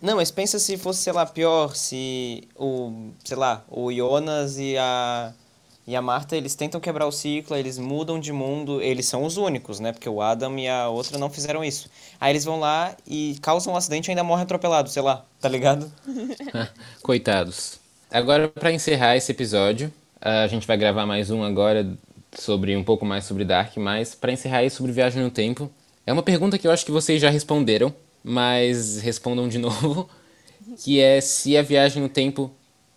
Não, 0.05 0.17
mas 0.17 0.31
pensa 0.31 0.59
se 0.59 0.77
fosse, 0.77 1.01
sei 1.03 1.15
lá, 1.15 1.25
pior, 1.25 1.75
se 1.75 2.47
o, 2.57 3.09
sei 3.25 3.39
lá, 3.39 3.65
o 3.71 3.91
Jonas 3.91 4.59
e 4.59 4.77
a 4.77 5.33
e 5.87 5.97
a 5.97 6.03
Marta, 6.03 6.37
eles 6.37 6.55
tentam 6.55 6.79
quebrar 6.81 7.07
o 7.07 7.13
ciclo, 7.13 7.57
eles 7.57 7.79
mudam 7.79 8.21
de 8.21 8.33
mundo, 8.33 8.83
eles 8.83 9.07
são 9.07 9.25
os 9.25 9.39
únicos, 9.39 9.81
né? 9.81 9.93
Porque 9.93 10.09
o 10.09 10.21
Adam 10.21 10.59
e 10.59 10.69
a 10.69 10.89
outra 10.89 11.19
não 11.19 11.31
fizeram 11.31 11.65
isso. 11.65 11.91
Aí 12.21 12.33
eles 12.33 12.45
vão 12.45 12.61
lá 12.61 12.95
e 13.07 13.39
causam 13.41 13.73
um 13.73 13.77
acidente 13.77 14.09
e 14.09 14.11
ainda 14.11 14.25
morrem 14.25 14.45
atropelados, 14.45 14.93
sei 14.93 15.03
lá, 15.03 15.25
tá 15.41 15.49
ligado? 15.49 15.91
Coitados. 17.03 17.79
Agora, 18.11 18.49
pra 18.49 18.73
encerrar 18.73 19.17
esse 19.17 19.33
episódio, 19.33 19.91
a 20.21 20.47
gente 20.47 20.67
vai 20.67 20.77
gravar 20.77 21.07
mais 21.07 21.31
um 21.31 21.43
agora 21.43 21.87
sobre 22.39 22.77
um 22.77 22.85
pouco 22.85 23.07
mais 23.07 23.25
sobre 23.25 23.45
Dark, 23.45 23.75
mas 23.79 24.15
pra 24.15 24.33
encerrar 24.33 24.59
aí 24.59 24.71
sobre 24.71 24.93
Viagem 24.93 25.23
no 25.23 25.31
Tempo, 25.31 25.71
é 26.07 26.13
uma 26.13 26.23
pergunta 26.23 26.59
que 26.59 26.67
eu 26.67 26.71
acho 26.71 26.85
que 26.85 26.93
vocês 26.93 27.21
já 27.21 27.31
responderam, 27.31 27.95
mas 28.25 28.99
respondam 29.03 29.47
de 29.47 29.59
novo, 29.61 30.09
que 30.83 30.99
é 30.99 31.21
se 31.21 31.57
a 31.57 31.63
viagem 31.63 32.03
no 32.03 32.09
tempo 32.09 32.51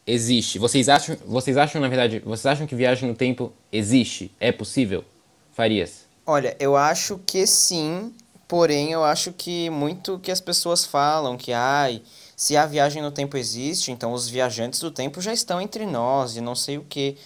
existe. 0.08 0.58
Vocês 0.58 0.88
acham, 0.88 1.18
vocês 1.26 1.58
acham 1.58 1.82
na 1.82 1.90
verdade, 1.90 2.20
vocês 2.20 2.46
acham 2.46 2.66
que 2.66 2.74
viagem 2.74 3.10
no 3.10 3.16
tempo 3.16 3.52
existe? 3.72 4.32
É 4.40 4.54
possível? 4.54 5.04
Farias. 5.52 6.06
Olha, 6.26 6.56
eu 6.60 6.78
acho 6.78 7.20
que 7.26 7.46
sim, 7.46 8.14
porém 8.48 8.92
eu 8.92 9.04
acho 9.04 9.34
que 9.34 9.70
muito 9.70 10.20
que 10.20 10.32
as 10.32 10.40
pessoas 10.40 10.86
falam 10.86 11.36
que 11.38 11.52
ai, 11.52 12.02
se 12.36 12.56
a 12.56 12.66
viagem 12.66 13.02
no 13.02 13.12
tempo 13.12 13.36
existe, 13.36 13.92
então 13.92 14.14
os 14.14 14.30
viajantes 14.30 14.80
do 14.80 14.92
tempo 14.92 15.20
já 15.20 15.34
estão 15.34 15.60
entre 15.60 15.86
nós 15.86 16.38
e 16.38 16.42
não 16.42 16.56
sei 16.56 16.78
o 16.78 16.84
que. 16.84 17.18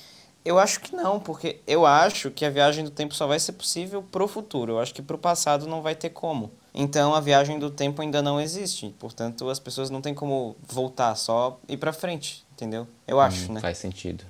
Eu 0.43 0.57
acho 0.57 0.79
que 0.79 0.95
não, 0.95 1.19
porque 1.19 1.59
eu 1.67 1.85
acho 1.85 2.31
que 2.31 2.43
a 2.45 2.49
viagem 2.49 2.83
do 2.83 2.89
tempo 2.89 3.13
só 3.13 3.27
vai 3.27 3.39
ser 3.39 3.51
possível 3.51 4.01
pro 4.01 4.27
futuro. 4.27 4.73
Eu 4.73 4.79
acho 4.79 4.93
que 4.93 5.01
pro 5.01 5.17
passado 5.17 5.67
não 5.67 5.81
vai 5.81 5.93
ter 5.93 6.09
como. 6.09 6.51
Então 6.73 7.13
a 7.13 7.19
viagem 7.19 7.59
do 7.59 7.69
tempo 7.69 8.01
ainda 8.01 8.21
não 8.21 8.39
existe. 8.39 8.95
Portanto, 8.97 9.49
as 9.49 9.59
pessoas 9.59 9.89
não 9.89 10.01
têm 10.01 10.13
como 10.13 10.55
voltar, 10.67 11.15
só 11.15 11.59
ir 11.67 11.77
pra 11.77 11.91
frente, 11.91 12.45
entendeu? 12.53 12.87
Eu 13.07 13.17
hum, 13.17 13.21
acho, 13.21 13.49
hum, 13.51 13.55
né? 13.55 13.61
Faz 13.61 13.77
sentido. 13.77 14.23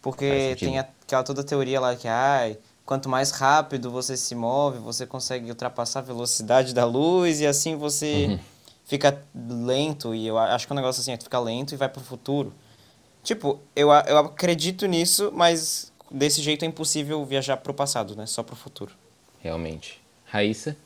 Porque 0.00 0.28
faz 0.28 0.42
sentido. 0.42 0.68
tem 0.68 0.78
aquela 0.78 1.22
toda 1.22 1.44
teoria 1.44 1.80
lá 1.80 1.94
que, 1.94 2.08
ai, 2.08 2.58
quanto 2.84 3.08
mais 3.08 3.30
rápido 3.30 3.90
você 3.90 4.16
se 4.16 4.34
move, 4.34 4.78
você 4.78 5.06
consegue 5.06 5.48
ultrapassar 5.48 6.00
a 6.00 6.02
velocidade 6.02 6.74
da 6.74 6.84
luz 6.84 7.40
e 7.40 7.46
assim 7.46 7.76
você 7.76 8.26
uhum. 8.30 8.38
fica 8.84 9.22
lento. 9.34 10.14
E 10.14 10.26
eu 10.26 10.38
acho 10.38 10.66
que 10.66 10.72
é 10.72 10.74
um 10.74 10.76
negócio 10.76 11.00
assim, 11.00 11.12
é 11.12 11.16
fica 11.18 11.38
lento 11.38 11.74
e 11.74 11.76
vai 11.76 11.88
pro 11.88 12.00
futuro. 12.00 12.52
Tipo, 13.22 13.60
eu, 13.76 13.90
eu 13.90 14.18
acredito 14.18 14.86
nisso, 14.86 15.30
mas 15.32 15.92
desse 16.10 16.42
jeito 16.42 16.64
é 16.64 16.68
impossível 16.68 17.24
viajar 17.24 17.56
pro 17.58 17.72
passado, 17.72 18.16
né? 18.16 18.26
Só 18.26 18.42
pro 18.42 18.56
futuro. 18.56 18.92
Realmente. 19.40 20.00
Raíssa? 20.24 20.76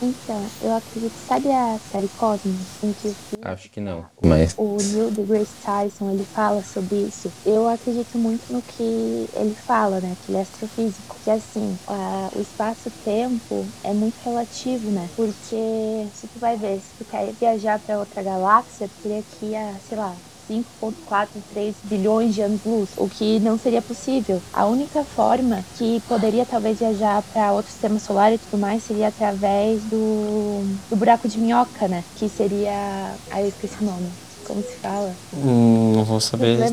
Então, 0.00 0.52
eu 0.60 0.74
acredito, 0.74 1.16
sabe 1.16 1.50
a 1.50 1.78
série 1.78 2.08
Cosmos? 2.08 2.82
Em 2.82 2.92
que 2.92 3.16
Acho 3.42 3.70
que 3.70 3.80
não, 3.80 4.04
mas... 4.22 4.54
O 4.58 4.76
Neil 4.76 5.10
deGrasse 5.10 5.56
Tyson, 5.60 6.10
ele 6.10 6.24
fala 6.24 6.62
sobre 6.62 7.06
isso. 7.06 7.32
Eu 7.44 7.68
acredito 7.68 8.18
muito 8.18 8.52
no 8.52 8.62
que 8.62 9.28
ele 9.32 9.54
fala, 9.54 10.00
né? 10.00 10.16
Que 10.20 10.30
ele 10.30 10.38
é 10.38 10.42
astrofísico. 10.42 11.18
Que 11.22 11.30
assim, 11.30 11.78
a, 11.86 12.30
o 12.34 12.40
espaço-tempo 12.40 13.72
é 13.82 13.92
muito 13.94 14.18
relativo, 14.18 14.90
né? 14.90 15.10
Porque, 15.14 16.10
se 16.12 16.28
tu 16.28 16.38
vai 16.38 16.56
ver, 16.56 16.80
se 16.80 16.94
tu 16.96 17.04
quer 17.04 17.32
viajar 17.34 17.78
para 17.82 17.98
outra 17.98 18.22
galáxia, 18.22 18.88
tu 18.88 18.96
teria 19.00 19.22
que 19.22 19.46
ir 19.46 19.56
a, 19.56 19.78
sei 19.80 19.96
lá, 19.96 20.20
5,43 20.50 21.74
bilhões 21.84 22.34
de 22.34 22.42
anos-luz, 22.42 22.90
o 22.96 23.08
que 23.08 23.38
não 23.40 23.58
seria 23.58 23.82
possível. 23.82 24.40
A 24.52 24.66
única 24.66 25.02
forma 25.04 25.64
que 25.76 26.00
poderia 26.08 26.44
talvez 26.44 26.78
viajar 26.78 27.22
para 27.32 27.52
outro 27.52 27.70
sistema 27.70 27.98
solar 27.98 28.32
e 28.32 28.38
tudo 28.38 28.58
mais 28.58 28.82
seria 28.82 29.08
através 29.08 29.82
do, 29.84 30.62
do 30.88 30.96
buraco 30.96 31.28
de 31.28 31.38
minhoca, 31.38 31.88
né? 31.88 32.04
Que 32.16 32.28
seria. 32.28 33.14
Aí 33.30 33.42
eu 33.42 33.48
esqueci 33.48 33.76
o 33.80 33.84
nome. 33.84 34.08
Como 34.46 34.62
se 34.62 34.76
fala? 34.76 35.12
Hum, 35.34 35.92
não 35.96 36.04
vou 36.04 36.20
saber. 36.20 36.72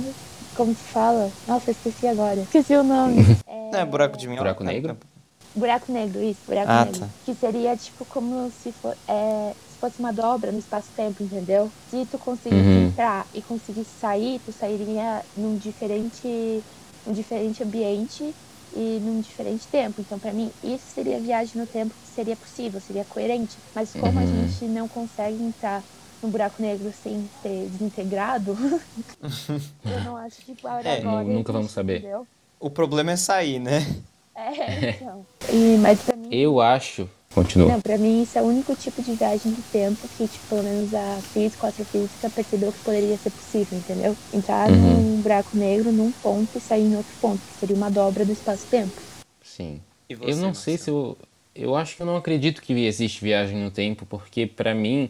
Como 0.55 0.71
se 0.75 0.83
fala? 0.83 1.31
Nossa, 1.47 1.71
eu 1.71 1.71
esqueci 1.71 2.07
agora. 2.07 2.41
Esqueci 2.41 2.75
o 2.75 2.83
nome. 2.83 3.37
é... 3.47 3.79
é 3.79 3.85
buraco 3.85 4.17
de 4.17 4.27
minhoca. 4.27 4.43
Buraco 4.43 4.63
negro? 4.63 4.97
Buraco 5.55 5.91
negro, 5.91 6.23
isso, 6.23 6.39
buraco 6.47 6.71
ah, 6.71 6.85
negro. 6.85 6.99
Tá. 7.01 7.07
Que 7.25 7.35
seria 7.35 7.77
tipo 7.77 8.05
como 8.05 8.51
se 8.63 8.71
for. 8.71 8.95
É, 9.07 9.53
fosse 9.83 9.99
uma 9.99 10.13
dobra 10.13 10.49
no 10.49 10.59
espaço-tempo, 10.59 11.21
entendeu? 11.21 11.69
Se 11.89 12.05
tu 12.05 12.17
conseguisse 12.17 12.61
uhum. 12.61 12.87
entrar 12.87 13.27
e 13.33 13.41
conseguisse 13.41 13.89
sair, 13.99 14.39
tu 14.45 14.53
sairia 14.53 15.21
num 15.35 15.57
diferente, 15.57 16.63
num 17.05 17.11
diferente 17.11 17.61
ambiente 17.61 18.33
e 18.73 19.01
num 19.03 19.19
diferente 19.19 19.67
tempo. 19.67 19.99
Então, 19.99 20.17
para 20.17 20.31
mim, 20.31 20.49
isso 20.63 20.85
seria 20.95 21.19
viagem 21.19 21.59
no 21.59 21.67
tempo 21.67 21.93
que 21.93 22.15
seria 22.15 22.33
possível, 22.37 22.79
seria 22.79 23.03
coerente. 23.03 23.57
Mas 23.75 23.91
como 23.91 24.17
uhum. 24.17 24.23
a 24.23 24.25
gente 24.25 24.63
não 24.65 24.87
consegue 24.87 25.43
entrar 25.43 25.83
no 26.21 26.29
buraco 26.29 26.61
negro 26.61 26.93
sem 27.03 27.29
ser 27.41 27.67
desintegrado, 27.69 28.57
eu 29.83 30.03
não 30.05 30.15
acho 30.15 30.37
que 30.45 30.55
agora, 30.63 30.87
é, 30.87 31.01
agora 31.01 31.25
nunca 31.25 31.51
vamos 31.51 31.71
saber. 31.71 31.97
Entendeu? 31.97 32.25
O 32.57 32.69
problema 32.69 33.11
é 33.11 33.17
sair, 33.17 33.59
né? 33.59 33.85
É, 34.33 34.91
então. 34.95 35.25
E, 35.51 35.77
mas 35.79 35.99
pra 35.99 36.15
mim... 36.15 36.29
Eu 36.31 36.61
acho 36.61 37.09
Continua. 37.33 37.67
Não, 37.67 37.81
pra 37.81 37.97
mim 37.97 38.21
isso 38.23 38.37
é 38.37 38.41
o 38.41 38.45
único 38.45 38.75
tipo 38.75 39.01
de 39.01 39.13
viagem 39.13 39.51
do 39.51 39.71
tempo 39.71 40.07
que, 40.17 40.27
tipo, 40.27 40.47
pelo 40.49 40.63
menos 40.63 40.93
a 40.93 41.19
física, 41.33 41.65
a 41.65 41.69
astrofísica 41.69 42.29
percebeu 42.29 42.71
que 42.71 42.79
poderia 42.79 43.17
ser 43.17 43.31
possível, 43.31 43.77
entendeu? 43.77 44.15
Entrar 44.31 44.69
uhum. 44.69 44.75
num 44.75 45.21
buraco 45.21 45.57
negro 45.57 45.91
num 45.91 46.11
ponto 46.11 46.49
e 46.55 46.61
sair 46.61 46.83
em 46.83 46.95
outro 46.95 47.11
ponto, 47.19 47.39
que 47.39 47.59
seria 47.59 47.75
uma 47.75 47.89
dobra 47.89 48.23
do 48.23 48.31
espaço-tempo. 48.31 49.01
Sim. 49.43 49.81
Você, 50.09 50.31
eu 50.31 50.37
não 50.37 50.53
sei 50.53 50.77
se 50.77 50.89
eu... 50.89 51.17
Eu 51.55 51.75
acho 51.75 51.95
que 51.95 52.01
eu 52.01 52.05
não 52.05 52.17
acredito 52.17 52.61
que 52.61 52.73
existe 52.73 53.23
viagem 53.23 53.57
no 53.57 53.69
tempo, 53.69 54.05
porque 54.07 54.45
para 54.45 54.73
mim... 54.73 55.09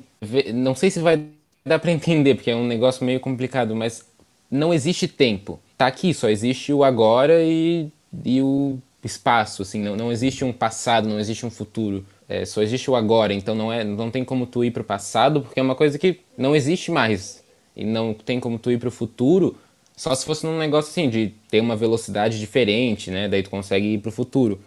Não 0.54 0.76
sei 0.76 0.90
se 0.90 1.00
vai 1.00 1.24
dar 1.66 1.80
pra 1.80 1.92
entender, 1.92 2.36
porque 2.36 2.52
é 2.52 2.56
um 2.56 2.68
negócio 2.68 3.06
meio 3.06 3.20
complicado, 3.20 3.76
mas 3.76 4.04
não 4.50 4.74
existe 4.74 5.08
tempo. 5.08 5.60
Tá 5.78 5.88
aqui, 5.88 6.14
só 6.14 6.30
existe 6.30 6.72
o 6.72 6.84
agora 6.84 7.42
e, 7.44 7.88
e 8.24 8.42
o 8.42 8.78
espaço, 9.04 9.62
assim, 9.62 9.82
não, 9.82 9.96
não 9.96 10.12
existe 10.12 10.46
um 10.46 10.54
passado, 10.54 11.08
não 11.08 11.20
existe 11.20 11.46
um 11.46 11.50
futuro. 11.50 12.06
É, 12.28 12.46
só 12.46 12.62
existe 12.62 12.90
o 12.90 12.96
agora, 12.96 13.34
então 13.34 13.54
não, 13.54 13.72
é, 13.72 13.84
não 13.84 14.10
tem 14.10 14.24
como 14.24 14.46
tu 14.46 14.64
ir 14.64 14.72
pro 14.72 14.84
passado, 14.84 15.42
porque 15.42 15.60
é 15.60 15.64
uma 15.64 15.76
coisa 15.76 16.00
que 16.00 16.22
não 16.38 16.56
existe 16.56 16.92
mais. 16.92 17.44
E 17.76 17.84
não 17.84 18.14
tem 18.14 18.40
como 18.40 18.58
tu 18.60 18.72
ir 18.72 18.80
pro 18.80 18.92
futuro, 18.92 19.58
só 19.96 20.14
se 20.16 20.26
fosse 20.26 20.46
num 20.46 20.58
negócio 20.58 20.90
assim, 20.90 21.10
de 21.10 21.34
ter 21.50 21.60
uma 21.60 21.76
velocidade 21.76 22.40
diferente, 22.40 23.12
né? 23.12 23.28
Daí 23.28 23.44
tu 23.44 23.50
consegue 23.50 23.94
ir 23.94 24.00
pro 24.00 24.12
futuro. 24.12 24.60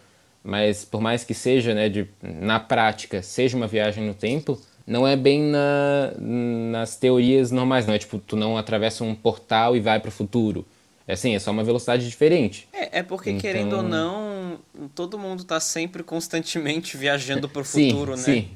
Mas 0.43 0.85
por 0.85 1.01
mais 1.01 1.23
que 1.23 1.33
seja, 1.33 1.73
né, 1.73 1.89
de, 1.89 2.07
na 2.21 2.59
prática, 2.59 3.21
seja 3.21 3.57
uma 3.57 3.67
viagem 3.67 4.05
no 4.05 4.13
tempo, 4.13 4.59
não 4.85 5.05
é 5.05 5.17
bem 5.17 5.41
na, 5.41 6.13
nas 6.17 6.95
teorias 6.95 7.51
normais, 7.51 7.85
não 7.85 7.93
é 7.93 7.97
tipo, 7.99 8.17
tu 8.19 8.37
não 8.37 8.57
atravessa 8.57 9.03
um 9.03 9.13
portal 9.13 9.75
e 9.75 9.81
vai 9.81 9.99
pro 9.99 10.09
futuro. 10.11 10.65
É 11.07 11.13
assim, 11.13 11.33
é 11.33 11.39
só 11.39 11.51
uma 11.51 11.63
velocidade 11.63 12.07
diferente. 12.07 12.67
É, 12.73 12.99
é 12.99 13.03
porque, 13.03 13.29
então... 13.29 13.41
querendo 13.41 13.77
ou 13.77 13.83
não, 13.83 14.59
todo 14.93 15.17
mundo 15.17 15.45
tá 15.45 15.59
sempre 15.59 16.03
constantemente 16.03 16.97
viajando 16.97 17.47
pro 17.47 17.63
futuro, 17.63 18.17
sim, 18.17 18.31
né? 18.31 18.41
Sim. 18.41 18.47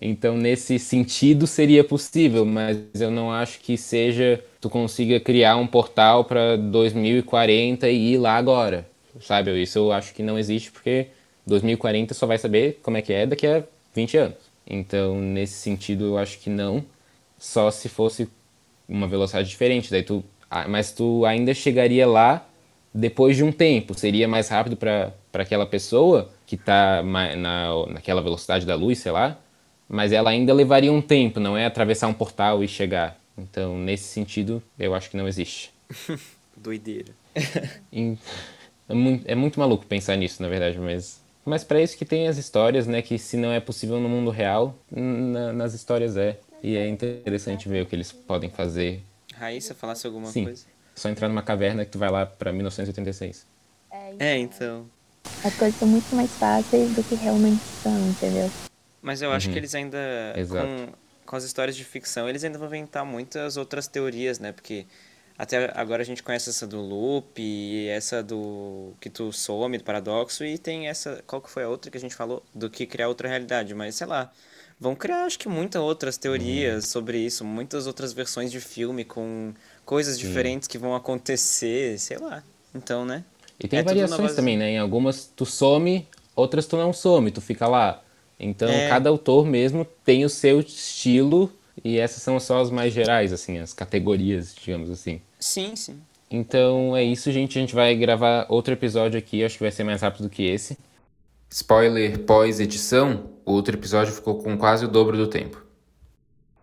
Então, 0.00 0.36
nesse 0.36 0.78
sentido, 0.78 1.46
seria 1.46 1.82
possível, 1.82 2.44
mas 2.44 2.78
eu 2.98 3.10
não 3.10 3.32
acho 3.32 3.60
que 3.60 3.76
seja 3.76 4.42
tu 4.60 4.68
consiga 4.68 5.18
criar 5.18 5.56
um 5.56 5.66
portal 5.66 6.24
para 6.24 6.56
2040 6.56 7.88
e 7.88 8.12
ir 8.14 8.18
lá 8.18 8.36
agora. 8.36 8.86
Sabe? 9.20 9.60
Isso 9.60 9.78
eu 9.78 9.92
acho 9.92 10.14
que 10.14 10.22
não 10.22 10.38
existe 10.38 10.70
porque 10.70 11.08
2040 11.46 12.14
só 12.14 12.26
vai 12.26 12.38
saber 12.38 12.78
como 12.82 12.96
é 12.96 13.02
que 13.02 13.12
é 13.12 13.26
daqui 13.26 13.46
a 13.46 13.62
20 13.94 14.16
anos. 14.16 14.38
Então, 14.66 15.20
nesse 15.20 15.54
sentido, 15.54 16.04
eu 16.04 16.18
acho 16.18 16.38
que 16.38 16.48
não. 16.48 16.84
Só 17.38 17.70
se 17.70 17.88
fosse 17.88 18.28
uma 18.88 19.08
velocidade 19.08 19.48
diferente. 19.48 19.90
Daí 19.90 20.02
tu 20.02 20.24
mas 20.68 20.92
tu 20.92 21.24
ainda 21.24 21.54
chegaria 21.54 22.06
lá 22.06 22.46
depois 22.92 23.36
de 23.36 23.44
um 23.44 23.52
tempo. 23.52 23.94
Seria 23.94 24.26
mais 24.26 24.48
rápido 24.48 24.76
para 24.76 25.12
aquela 25.34 25.66
pessoa 25.66 26.30
que 26.46 26.56
está 26.56 27.02
na, 27.02 27.86
naquela 27.88 28.20
velocidade 28.20 28.66
da 28.66 28.74
luz, 28.74 28.98
sei 28.98 29.12
lá, 29.12 29.38
mas 29.88 30.12
ela 30.12 30.30
ainda 30.30 30.52
levaria 30.52 30.92
um 30.92 31.00
tempo, 31.00 31.38
não 31.38 31.56
é 31.56 31.66
atravessar 31.66 32.08
um 32.08 32.12
portal 32.12 32.62
e 32.64 32.68
chegar. 32.68 33.18
Então, 33.38 33.78
nesse 33.78 34.04
sentido, 34.04 34.62
eu 34.78 34.94
acho 34.94 35.08
que 35.10 35.16
não 35.16 35.28
existe. 35.28 35.72
Doideira. 36.56 37.12
é, 37.34 38.94
muito, 38.94 39.24
é 39.26 39.34
muito 39.34 39.58
maluco 39.60 39.86
pensar 39.86 40.16
nisso, 40.16 40.42
na 40.42 40.48
verdade, 40.48 40.78
mas 40.78 41.20
mas 41.44 41.64
para 41.64 41.80
isso 41.80 41.96
que 41.96 42.04
tem 42.04 42.28
as 42.28 42.36
histórias, 42.36 42.86
né? 42.86 43.00
Que 43.00 43.18
se 43.18 43.36
não 43.36 43.50
é 43.50 43.60
possível 43.60 43.98
no 43.98 44.08
mundo 44.08 44.30
real, 44.30 44.74
na, 44.90 45.52
nas 45.52 45.74
histórias 45.74 46.16
é. 46.16 46.38
E 46.62 46.76
é 46.76 46.86
interessante 46.86 47.68
ver 47.68 47.82
o 47.82 47.86
que 47.86 47.96
eles 47.96 48.12
podem 48.12 48.50
fazer 48.50 49.02
Raíssa 49.40 49.74
falasse 49.74 50.06
alguma 50.06 50.26
Sim. 50.30 50.44
coisa? 50.44 50.66
Só 50.94 51.08
entrar 51.08 51.28
numa 51.28 51.42
caverna 51.42 51.84
que 51.84 51.90
tu 51.90 51.98
vai 51.98 52.10
lá 52.10 52.26
pra 52.26 52.52
1986. 52.52 53.46
É, 53.90 54.12
então. 54.12 54.26
É, 54.26 54.38
então. 54.38 54.90
As 55.44 55.54
coisas 55.54 55.78
são 55.78 55.88
muito 55.88 56.14
mais 56.14 56.30
fáceis 56.32 56.94
do 56.94 57.02
que 57.02 57.14
realmente 57.14 57.62
são, 57.82 58.08
entendeu? 58.08 58.50
Mas 59.00 59.22
eu 59.22 59.32
acho 59.32 59.46
uhum. 59.46 59.52
que 59.52 59.58
eles 59.58 59.74
ainda. 59.74 59.98
Exato. 60.36 60.66
Com, 60.66 60.92
com 61.24 61.36
as 61.36 61.44
histórias 61.44 61.74
de 61.74 61.84
ficção, 61.84 62.28
eles 62.28 62.44
ainda 62.44 62.58
vão 62.58 62.68
inventar 62.68 63.04
muitas 63.04 63.56
outras 63.56 63.86
teorias, 63.86 64.38
né? 64.38 64.52
Porque 64.52 64.86
até 65.38 65.72
agora 65.74 66.02
a 66.02 66.04
gente 66.04 66.22
conhece 66.22 66.50
essa 66.50 66.66
do 66.66 66.80
loop 66.80 67.40
e 67.40 67.88
essa 67.88 68.22
do 68.22 68.92
que 69.00 69.08
tu 69.08 69.32
some, 69.32 69.78
do 69.78 69.84
paradoxo, 69.84 70.44
e 70.44 70.58
tem 70.58 70.88
essa. 70.88 71.24
Qual 71.26 71.40
que 71.40 71.48
foi 71.48 71.62
a 71.62 71.68
outra 71.68 71.90
que 71.90 71.96
a 71.96 72.00
gente 72.00 72.14
falou? 72.14 72.42
Do 72.54 72.68
que 72.68 72.84
criar 72.84 73.08
outra 73.08 73.26
realidade. 73.26 73.74
Mas 73.74 73.94
sei 73.94 74.06
lá 74.06 74.30
vão 74.80 74.94
criar, 74.94 75.24
acho 75.24 75.38
que, 75.38 75.48
muitas 75.48 75.82
outras 75.82 76.16
teorias 76.16 76.84
uhum. 76.84 76.90
sobre 76.90 77.18
isso, 77.18 77.44
muitas 77.44 77.86
outras 77.86 78.12
versões 78.12 78.50
de 78.50 78.60
filme 78.60 79.04
com 79.04 79.52
coisas 79.84 80.16
Sim. 80.16 80.26
diferentes 80.26 80.66
que 80.66 80.78
vão 80.78 80.94
acontecer, 80.94 81.98
sei 81.98 82.18
lá. 82.18 82.42
Então, 82.74 83.04
né? 83.04 83.24
E 83.62 83.68
tem 83.68 83.80
é 83.80 83.82
variações 83.82 84.34
também, 84.34 84.56
né? 84.56 84.70
Em 84.70 84.78
algumas 84.78 85.30
tu 85.36 85.44
some, 85.44 86.08
outras 86.34 86.66
tu 86.66 86.76
não 86.76 86.92
some, 86.92 87.30
tu 87.30 87.40
fica 87.40 87.66
lá. 87.66 88.02
Então, 88.38 88.70
é... 88.70 88.88
cada 88.88 89.10
autor 89.10 89.44
mesmo 89.44 89.86
tem 90.02 90.24
o 90.24 90.30
seu 90.30 90.60
estilo 90.60 91.52
e 91.84 91.98
essas 91.98 92.22
são 92.22 92.40
só 92.40 92.60
as 92.60 92.70
mais 92.70 92.92
gerais, 92.92 93.32
assim, 93.32 93.58
as 93.58 93.74
categorias, 93.74 94.54
digamos 94.54 94.88
assim. 94.88 95.20
Sim, 95.38 95.76
sim. 95.76 96.00
Então 96.30 96.96
é 96.96 97.02
isso, 97.02 97.30
gente. 97.32 97.58
A 97.58 97.60
gente 97.60 97.74
vai 97.74 97.94
gravar 97.94 98.46
outro 98.48 98.72
episódio 98.72 99.18
aqui, 99.18 99.44
acho 99.44 99.56
que 99.58 99.64
vai 99.64 99.72
ser 99.72 99.84
mais 99.84 100.00
rápido 100.00 100.22
do 100.22 100.30
que 100.30 100.44
esse. 100.44 100.78
Spoiler 101.52 102.16
pós-edição, 102.20 103.28
o 103.44 103.50
outro 103.50 103.74
episódio 103.74 104.12
ficou 104.12 104.40
com 104.40 104.56
quase 104.56 104.84
o 104.84 104.88
dobro 104.88 105.16
do 105.16 105.26
tempo. 105.26 105.60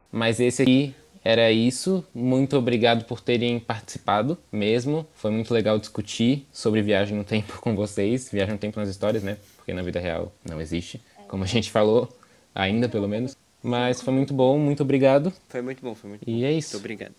Mas 0.09 0.39
esse 0.39 0.61
aqui 0.61 0.95
era 1.21 1.51
isso. 1.51 2.05
Muito 2.15 2.55
obrigado 2.55 3.03
por 3.03 3.19
terem 3.19 3.59
participado 3.59 4.37
mesmo. 4.49 5.05
Foi 5.13 5.29
muito 5.29 5.53
legal 5.53 5.77
discutir 5.77 6.47
sobre 6.53 6.81
viagem 6.81 7.17
no 7.17 7.25
tempo 7.25 7.59
com 7.61 7.75
vocês. 7.75 8.29
Viagem 8.31 8.53
no 8.53 8.59
tempo 8.59 8.79
nas 8.79 8.87
histórias, 8.87 9.23
né? 9.23 9.37
Porque 9.57 9.73
na 9.73 9.81
vida 9.81 9.99
real 9.99 10.31
não 10.49 10.61
existe, 10.61 11.01
como 11.27 11.43
a 11.43 11.47
gente 11.47 11.69
falou, 11.69 12.07
ainda 12.55 12.87
pelo 12.87 13.09
menos. 13.09 13.35
Mas 13.61 14.01
foi 14.01 14.13
muito 14.13 14.33
bom, 14.33 14.57
muito 14.57 14.83
obrigado. 14.83 15.33
Foi 15.49 15.61
muito 15.61 15.81
bom, 15.81 15.93
foi 15.93 16.11
muito 16.11 16.23
e 16.25 16.31
bom. 16.31 16.45
é 16.45 16.53
isso. 16.53 16.75
Muito 16.75 16.83
obrigado. 16.83 17.13